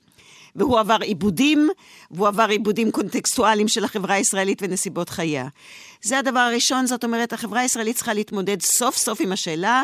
והוא 0.56 0.78
עבר 0.78 0.96
עיבודים, 1.02 1.68
והוא 2.10 2.28
עבר 2.28 2.48
עיבודים 2.48 2.90
קונטקסטואליים 2.90 3.68
של 3.68 3.84
החברה 3.84 4.14
הישראלית 4.14 4.58
ונסיבות 4.62 5.08
חייה. 5.08 5.48
זה 6.02 6.18
הדבר 6.18 6.38
הראשון, 6.38 6.86
זאת 6.86 7.04
אומרת, 7.04 7.32
החברה 7.32 7.60
הישראלית 7.60 7.96
צריכה 7.96 8.14
להתמודד 8.14 8.62
סוף 8.62 8.96
סוף 8.96 9.20
עם 9.20 9.32
השאלה, 9.32 9.82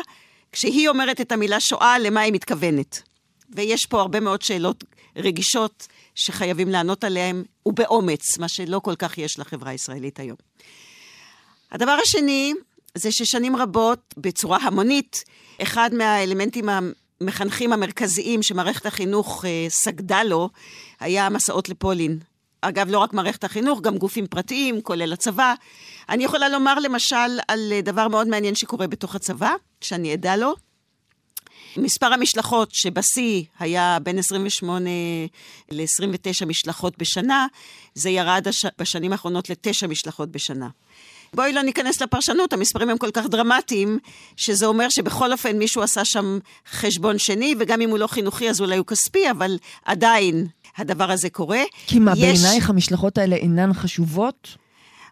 כשהיא 0.51 0.89
אומרת 0.89 1.21
את 1.21 1.31
המילה 1.31 1.59
שואה, 1.59 1.99
למה 1.99 2.21
היא 2.21 2.33
מתכוונת. 2.33 3.01
ויש 3.49 3.85
פה 3.85 4.01
הרבה 4.01 4.19
מאוד 4.19 4.41
שאלות 4.41 4.83
רגישות 5.15 5.87
שחייבים 6.15 6.69
לענות 6.69 7.03
עליהן, 7.03 7.43
ובאומץ, 7.65 8.37
מה 8.37 8.47
שלא 8.47 8.79
כל 8.79 8.95
כך 8.95 9.17
יש 9.17 9.39
לחברה 9.39 9.71
הישראלית 9.71 10.19
היום. 10.19 10.37
הדבר 11.71 11.97
השני, 12.03 12.53
זה 12.97 13.11
ששנים 13.11 13.55
רבות, 13.55 14.13
בצורה 14.17 14.57
המונית, 14.57 15.23
אחד 15.61 15.89
מהאלמנטים 15.93 16.65
המחנכים 16.69 17.73
המרכזיים 17.73 18.43
שמערכת 18.43 18.85
החינוך 18.85 19.45
אה, 19.45 19.65
סגדה 19.69 20.23
לו, 20.23 20.49
היה 20.99 21.25
המסעות 21.25 21.69
לפולין. 21.69 22.19
אגב, 22.61 22.89
לא 22.89 22.97
רק 22.97 23.13
מערכת 23.13 23.43
החינוך, 23.43 23.81
גם 23.81 23.97
גופים 23.97 24.27
פרטיים, 24.27 24.81
כולל 24.81 25.13
הצבא. 25.13 25.53
אני 26.09 26.23
יכולה 26.23 26.49
לומר 26.49 26.79
למשל 26.79 27.39
על 27.47 27.71
אה, 27.71 27.81
דבר 27.81 28.07
מאוד 28.07 28.27
מעניין 28.27 28.55
שקורה 28.55 28.87
בתוך 28.87 29.15
הצבא, 29.15 29.51
שאני 29.81 30.13
עדה 30.13 30.35
לו. 30.35 30.53
מספר 31.77 32.13
המשלחות 32.13 32.69
שבשיא 32.71 33.43
היה 33.59 33.97
בין 34.03 34.17
28 34.17 34.89
ל-29 35.71 36.45
משלחות 36.45 36.97
בשנה, 36.97 37.47
זה 37.93 38.09
ירד 38.09 38.47
הש... 38.47 38.65
בשנים 38.79 39.11
האחרונות 39.11 39.49
לתשע 39.49 39.87
משלחות 39.87 40.31
בשנה. 40.31 40.67
בואי 41.33 41.53
לא 41.53 41.61
ניכנס 41.61 42.01
לפרשנות, 42.01 42.53
המספרים 42.53 42.89
הם 42.89 42.97
כל 42.97 43.11
כך 43.13 43.25
דרמטיים, 43.25 43.99
שזה 44.37 44.65
אומר 44.65 44.89
שבכל 44.89 45.31
אופן 45.31 45.57
מישהו 45.57 45.81
עשה 45.81 46.05
שם 46.05 46.39
חשבון 46.71 47.17
שני, 47.17 47.55
וגם 47.59 47.81
אם 47.81 47.89
הוא 47.89 47.99
לא 47.99 48.07
חינוכי 48.07 48.49
אז 48.49 48.61
אולי 48.61 48.77
הוא 48.77 48.85
כספי, 48.85 49.31
אבל 49.31 49.57
עדיין 49.85 50.47
הדבר 50.77 51.11
הזה 51.11 51.29
קורה. 51.29 51.61
כי 51.87 51.99
מה, 51.99 52.13
יש... 52.17 52.39
בעינייך 52.39 52.69
המשלחות 52.69 53.17
האלה 53.17 53.35
אינן 53.35 53.73
חשובות? 53.73 54.57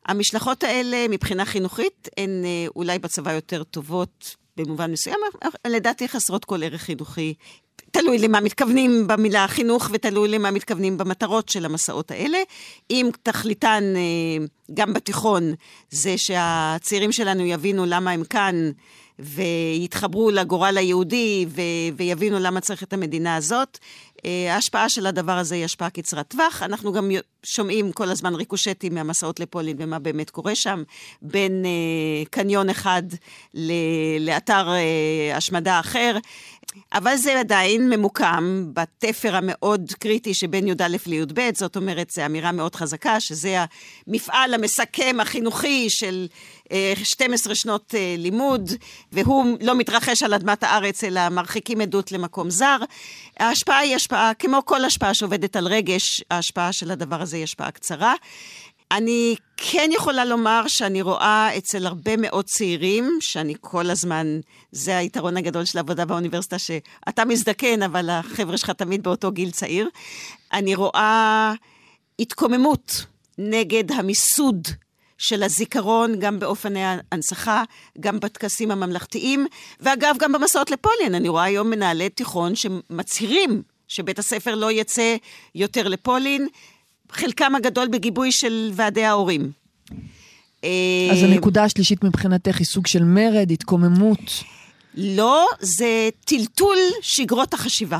המשלחות 0.05 0.63
האלה, 0.63 1.05
מבחינה 1.09 1.45
חינוכית, 1.45 2.09
הן 2.17 2.45
אה, 2.45 2.65
אולי 2.75 2.99
בצבא 2.99 3.31
יותר 3.31 3.63
טובות 3.63 4.35
במובן 4.57 4.91
מסוים, 4.91 5.19
לדעתי 5.67 6.07
חסרות 6.07 6.45
כל 6.45 6.63
ערך 6.63 6.81
חינוכי. 6.81 7.33
תלוי 7.91 8.17
למה 8.17 8.39
מתכוונים 8.39 9.07
במילה 9.07 9.47
חינוך 9.47 9.89
ותלוי 9.93 10.27
למה 10.27 10.51
מתכוונים 10.51 10.97
במטרות 10.97 11.49
של 11.49 11.65
המסעות 11.65 12.11
האלה. 12.11 12.37
אם 12.89 13.09
תכליתן, 13.23 13.83
אה, 13.95 14.45
גם 14.73 14.93
בתיכון, 14.93 15.53
זה 15.89 16.17
שהצעירים 16.17 17.11
שלנו 17.11 17.45
יבינו 17.45 17.85
למה 17.85 18.11
הם 18.11 18.23
כאן 18.23 18.71
ויתחברו 19.19 20.31
לגורל 20.31 20.77
היהודי 20.77 21.45
ו- 21.49 21.61
ויבינו 21.97 22.39
למה 22.39 22.59
צריך 22.61 22.83
את 22.83 22.93
המדינה 22.93 23.35
הזאת, 23.35 23.79
ההשפעה 24.49 24.89
של 24.89 25.05
הדבר 25.05 25.37
הזה 25.37 25.55
היא 25.55 25.65
השפעה 25.65 25.89
קצרת 25.89 26.27
טווח. 26.27 26.63
אנחנו 26.63 26.91
גם 26.91 27.11
שומעים 27.43 27.91
כל 27.91 28.09
הזמן 28.09 28.35
ריקושטים 28.35 28.95
מהמסעות 28.95 29.39
לפולין 29.39 29.77
ומה 29.79 29.99
באמת 29.99 30.29
קורה 30.29 30.55
שם, 30.55 30.83
בין 31.21 31.65
אה, 31.65 32.25
קניון 32.29 32.69
אחד 32.69 33.03
ל- 33.53 33.71
לאתר 34.19 34.69
אה, 34.69 35.37
השמדה 35.37 35.79
אחר. 35.79 36.17
אבל 36.93 37.15
זה 37.15 37.39
עדיין 37.39 37.89
ממוקם 37.89 38.65
בתפר 38.73 39.35
המאוד 39.35 39.91
קריטי 39.99 40.33
שבין 40.33 40.67
י"א 40.67 40.87
לי"ב, 41.05 41.49
זאת 41.53 41.75
אומרת, 41.75 42.09
זו 42.09 42.25
אמירה 42.25 42.51
מאוד 42.51 42.75
חזקה, 42.75 43.19
שזה 43.19 43.57
המפעל 44.07 44.53
המסכם 44.53 45.17
החינוכי 45.21 45.89
של 45.89 46.27
12 47.03 47.55
שנות 47.55 47.93
לימוד, 48.17 48.71
והוא 49.11 49.57
לא 49.61 49.75
מתרחש 49.75 50.23
על 50.23 50.33
אדמת 50.33 50.63
הארץ, 50.63 51.03
אלא 51.03 51.29
מרחיקים 51.29 51.81
עדות 51.81 52.11
למקום 52.11 52.49
זר. 52.49 52.77
ההשפעה 53.39 53.77
היא 53.77 53.95
השפעה, 53.95 54.10
כמו 54.39 54.65
כל 54.65 54.85
השפעה 54.85 55.13
שעובדת 55.13 55.55
על 55.55 55.67
רגש, 55.67 56.23
ההשפעה 56.31 56.73
של 56.73 56.91
הדבר 56.91 57.21
הזה 57.21 57.35
היא 57.35 57.43
השפעה 57.43 57.71
קצרה. 57.71 58.13
אני 58.91 59.35
כן 59.57 59.89
יכולה 59.93 60.25
לומר 60.25 60.67
שאני 60.67 61.01
רואה 61.01 61.57
אצל 61.57 61.85
הרבה 61.87 62.17
מאוד 62.17 62.45
צעירים, 62.45 63.17
שאני 63.21 63.53
כל 63.61 63.89
הזמן, 63.89 64.39
זה 64.71 64.97
היתרון 64.97 65.37
הגדול 65.37 65.65
של 65.65 65.77
העבודה 65.77 66.05
באוניברסיטה, 66.05 66.59
שאתה 66.59 67.25
מזדקן, 67.25 67.83
אבל 67.83 68.09
החבר'ה 68.09 68.57
שלך 68.57 68.69
תמיד 68.69 69.03
באותו 69.03 69.31
גיל 69.31 69.51
צעיר. 69.51 69.89
אני 70.53 70.75
רואה 70.75 71.53
התקוממות 72.19 73.05
נגד 73.37 73.91
המיסוד 73.91 74.67
של 75.17 75.43
הזיכרון, 75.43 76.19
גם 76.19 76.39
באופני 76.39 76.83
ההנצחה, 76.83 77.63
גם 77.99 78.19
בטקסים 78.19 78.71
הממלכתיים, 78.71 79.47
ואגב, 79.79 80.15
גם 80.19 80.31
במסעות 80.31 80.71
לפולין. 80.71 81.15
אני 81.15 81.29
רואה 81.29 81.43
היום 81.43 81.69
מנהלי 81.69 82.09
תיכון 82.09 82.55
שמצהירים 82.55 83.61
שבית 83.91 84.19
הספר 84.19 84.55
לא 84.55 84.71
יצא 84.71 85.15
יותר 85.55 85.87
לפולין, 85.87 86.47
חלקם 87.11 87.55
הגדול 87.55 87.87
בגיבוי 87.87 88.31
של 88.31 88.71
ועדי 88.73 89.03
ההורים. 89.03 89.51
אז 91.11 91.23
הנקודה 91.23 91.63
השלישית 91.63 92.03
מבחינתך 92.03 92.57
היא 92.57 92.65
סוג 92.65 92.87
של 92.87 93.03
מרד, 93.03 93.51
התקוממות. 93.51 94.19
לא, 94.95 95.47
זה 95.59 96.09
טלטול 96.25 96.77
שגרות 97.01 97.53
החשיבה. 97.53 97.99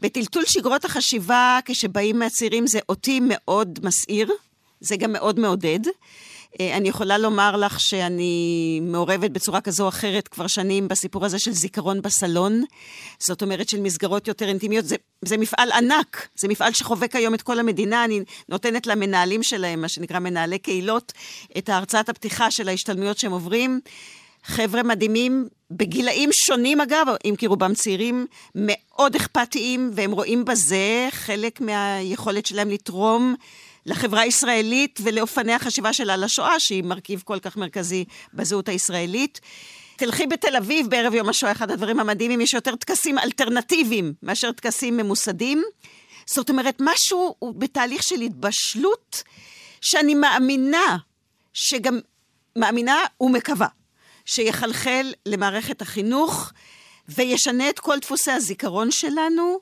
בטלטול 0.00 0.44
שגרות 0.46 0.84
החשיבה, 0.84 1.58
כשבאים 1.64 2.18
מהצעירים, 2.18 2.66
זה 2.66 2.78
אותי 2.88 3.20
מאוד 3.22 3.78
מסעיר. 3.82 4.32
זה 4.80 4.96
גם 4.96 5.12
מאוד 5.12 5.40
מעודד. 5.40 5.80
אה, 6.60 6.76
אני 6.76 6.88
יכולה 6.88 7.18
לומר 7.18 7.56
לך 7.56 7.80
שאני 7.80 8.80
מעורבת 8.82 9.30
בצורה 9.30 9.60
כזו 9.60 9.84
או 9.84 9.88
אחרת 9.88 10.28
כבר 10.28 10.46
שנים 10.46 10.88
בסיפור 10.88 11.24
הזה 11.24 11.38
של 11.38 11.52
זיכרון 11.52 12.02
בסלון. 12.02 12.64
זאת 13.18 13.42
אומרת 13.42 13.68
של 13.68 13.80
מסגרות 13.80 14.28
יותר 14.28 14.48
אינטימיות. 14.48 14.84
זה, 14.84 14.96
זה 15.22 15.36
מפעל 15.36 15.72
ענק, 15.72 16.28
זה 16.34 16.48
מפעל 16.48 16.72
שחובק 16.72 17.16
היום 17.16 17.34
את 17.34 17.42
כל 17.42 17.58
המדינה. 17.58 18.04
אני 18.04 18.20
נותנת 18.48 18.86
למנהלים 18.86 19.42
שלהם, 19.42 19.80
מה 19.80 19.88
שנקרא 19.88 20.18
מנהלי 20.18 20.58
קהילות, 20.58 21.12
את 21.58 21.68
ההרצאת 21.68 22.08
הפתיחה 22.08 22.50
של 22.50 22.68
ההשתלמויות 22.68 23.18
שהם 23.18 23.32
עוברים. 23.32 23.80
חבר'ה 24.44 24.82
מדהימים, 24.82 25.48
בגילאים 25.70 26.30
שונים 26.32 26.80
אגב, 26.80 27.06
אם 27.24 27.34
כי 27.38 27.46
רובם 27.46 27.74
צעירים, 27.74 28.26
מאוד 28.54 29.14
אכפתיים, 29.14 29.90
והם 29.94 30.12
רואים 30.12 30.44
בזה 30.44 31.08
חלק 31.10 31.60
מהיכולת 31.60 32.46
שלהם 32.46 32.70
לתרום 32.70 33.34
לחברה 33.86 34.20
הישראלית 34.20 35.00
ולאופני 35.02 35.52
החשיבה 35.52 35.92
שלה 35.92 36.16
לשואה, 36.16 36.60
שהיא 36.60 36.82
מרכיב 36.82 37.22
כל 37.24 37.38
כך 37.38 37.56
מרכזי 37.56 38.04
בזהות 38.34 38.68
הישראלית. 38.68 39.40
תלכי 39.96 40.26
בתל 40.26 40.56
אביב 40.56 40.86
בערב 40.90 41.14
יום 41.14 41.28
השואה, 41.28 41.52
אחד 41.52 41.70
הדברים 41.70 42.00
המדהימים, 42.00 42.40
יש 42.40 42.54
יותר 42.54 42.76
טקסים 42.76 43.18
אלטרנטיביים 43.18 44.14
מאשר 44.22 44.52
טקסים 44.52 44.96
ממוסדים. 44.96 45.62
זאת 46.26 46.50
אומרת, 46.50 46.76
משהו 46.80 47.34
הוא 47.38 47.54
בתהליך 47.54 48.02
של 48.02 48.20
התבשלות, 48.20 49.22
שאני 49.80 50.14
מאמינה, 50.14 50.96
שגם 51.52 51.98
מאמינה 52.56 52.98
ומקווה, 53.20 53.68
שיחלחל 54.24 55.12
למערכת 55.26 55.82
החינוך 55.82 56.52
וישנה 57.08 57.70
את 57.70 57.78
כל 57.78 57.98
דפוסי 57.98 58.30
הזיכרון 58.30 58.90
שלנו 58.90 59.58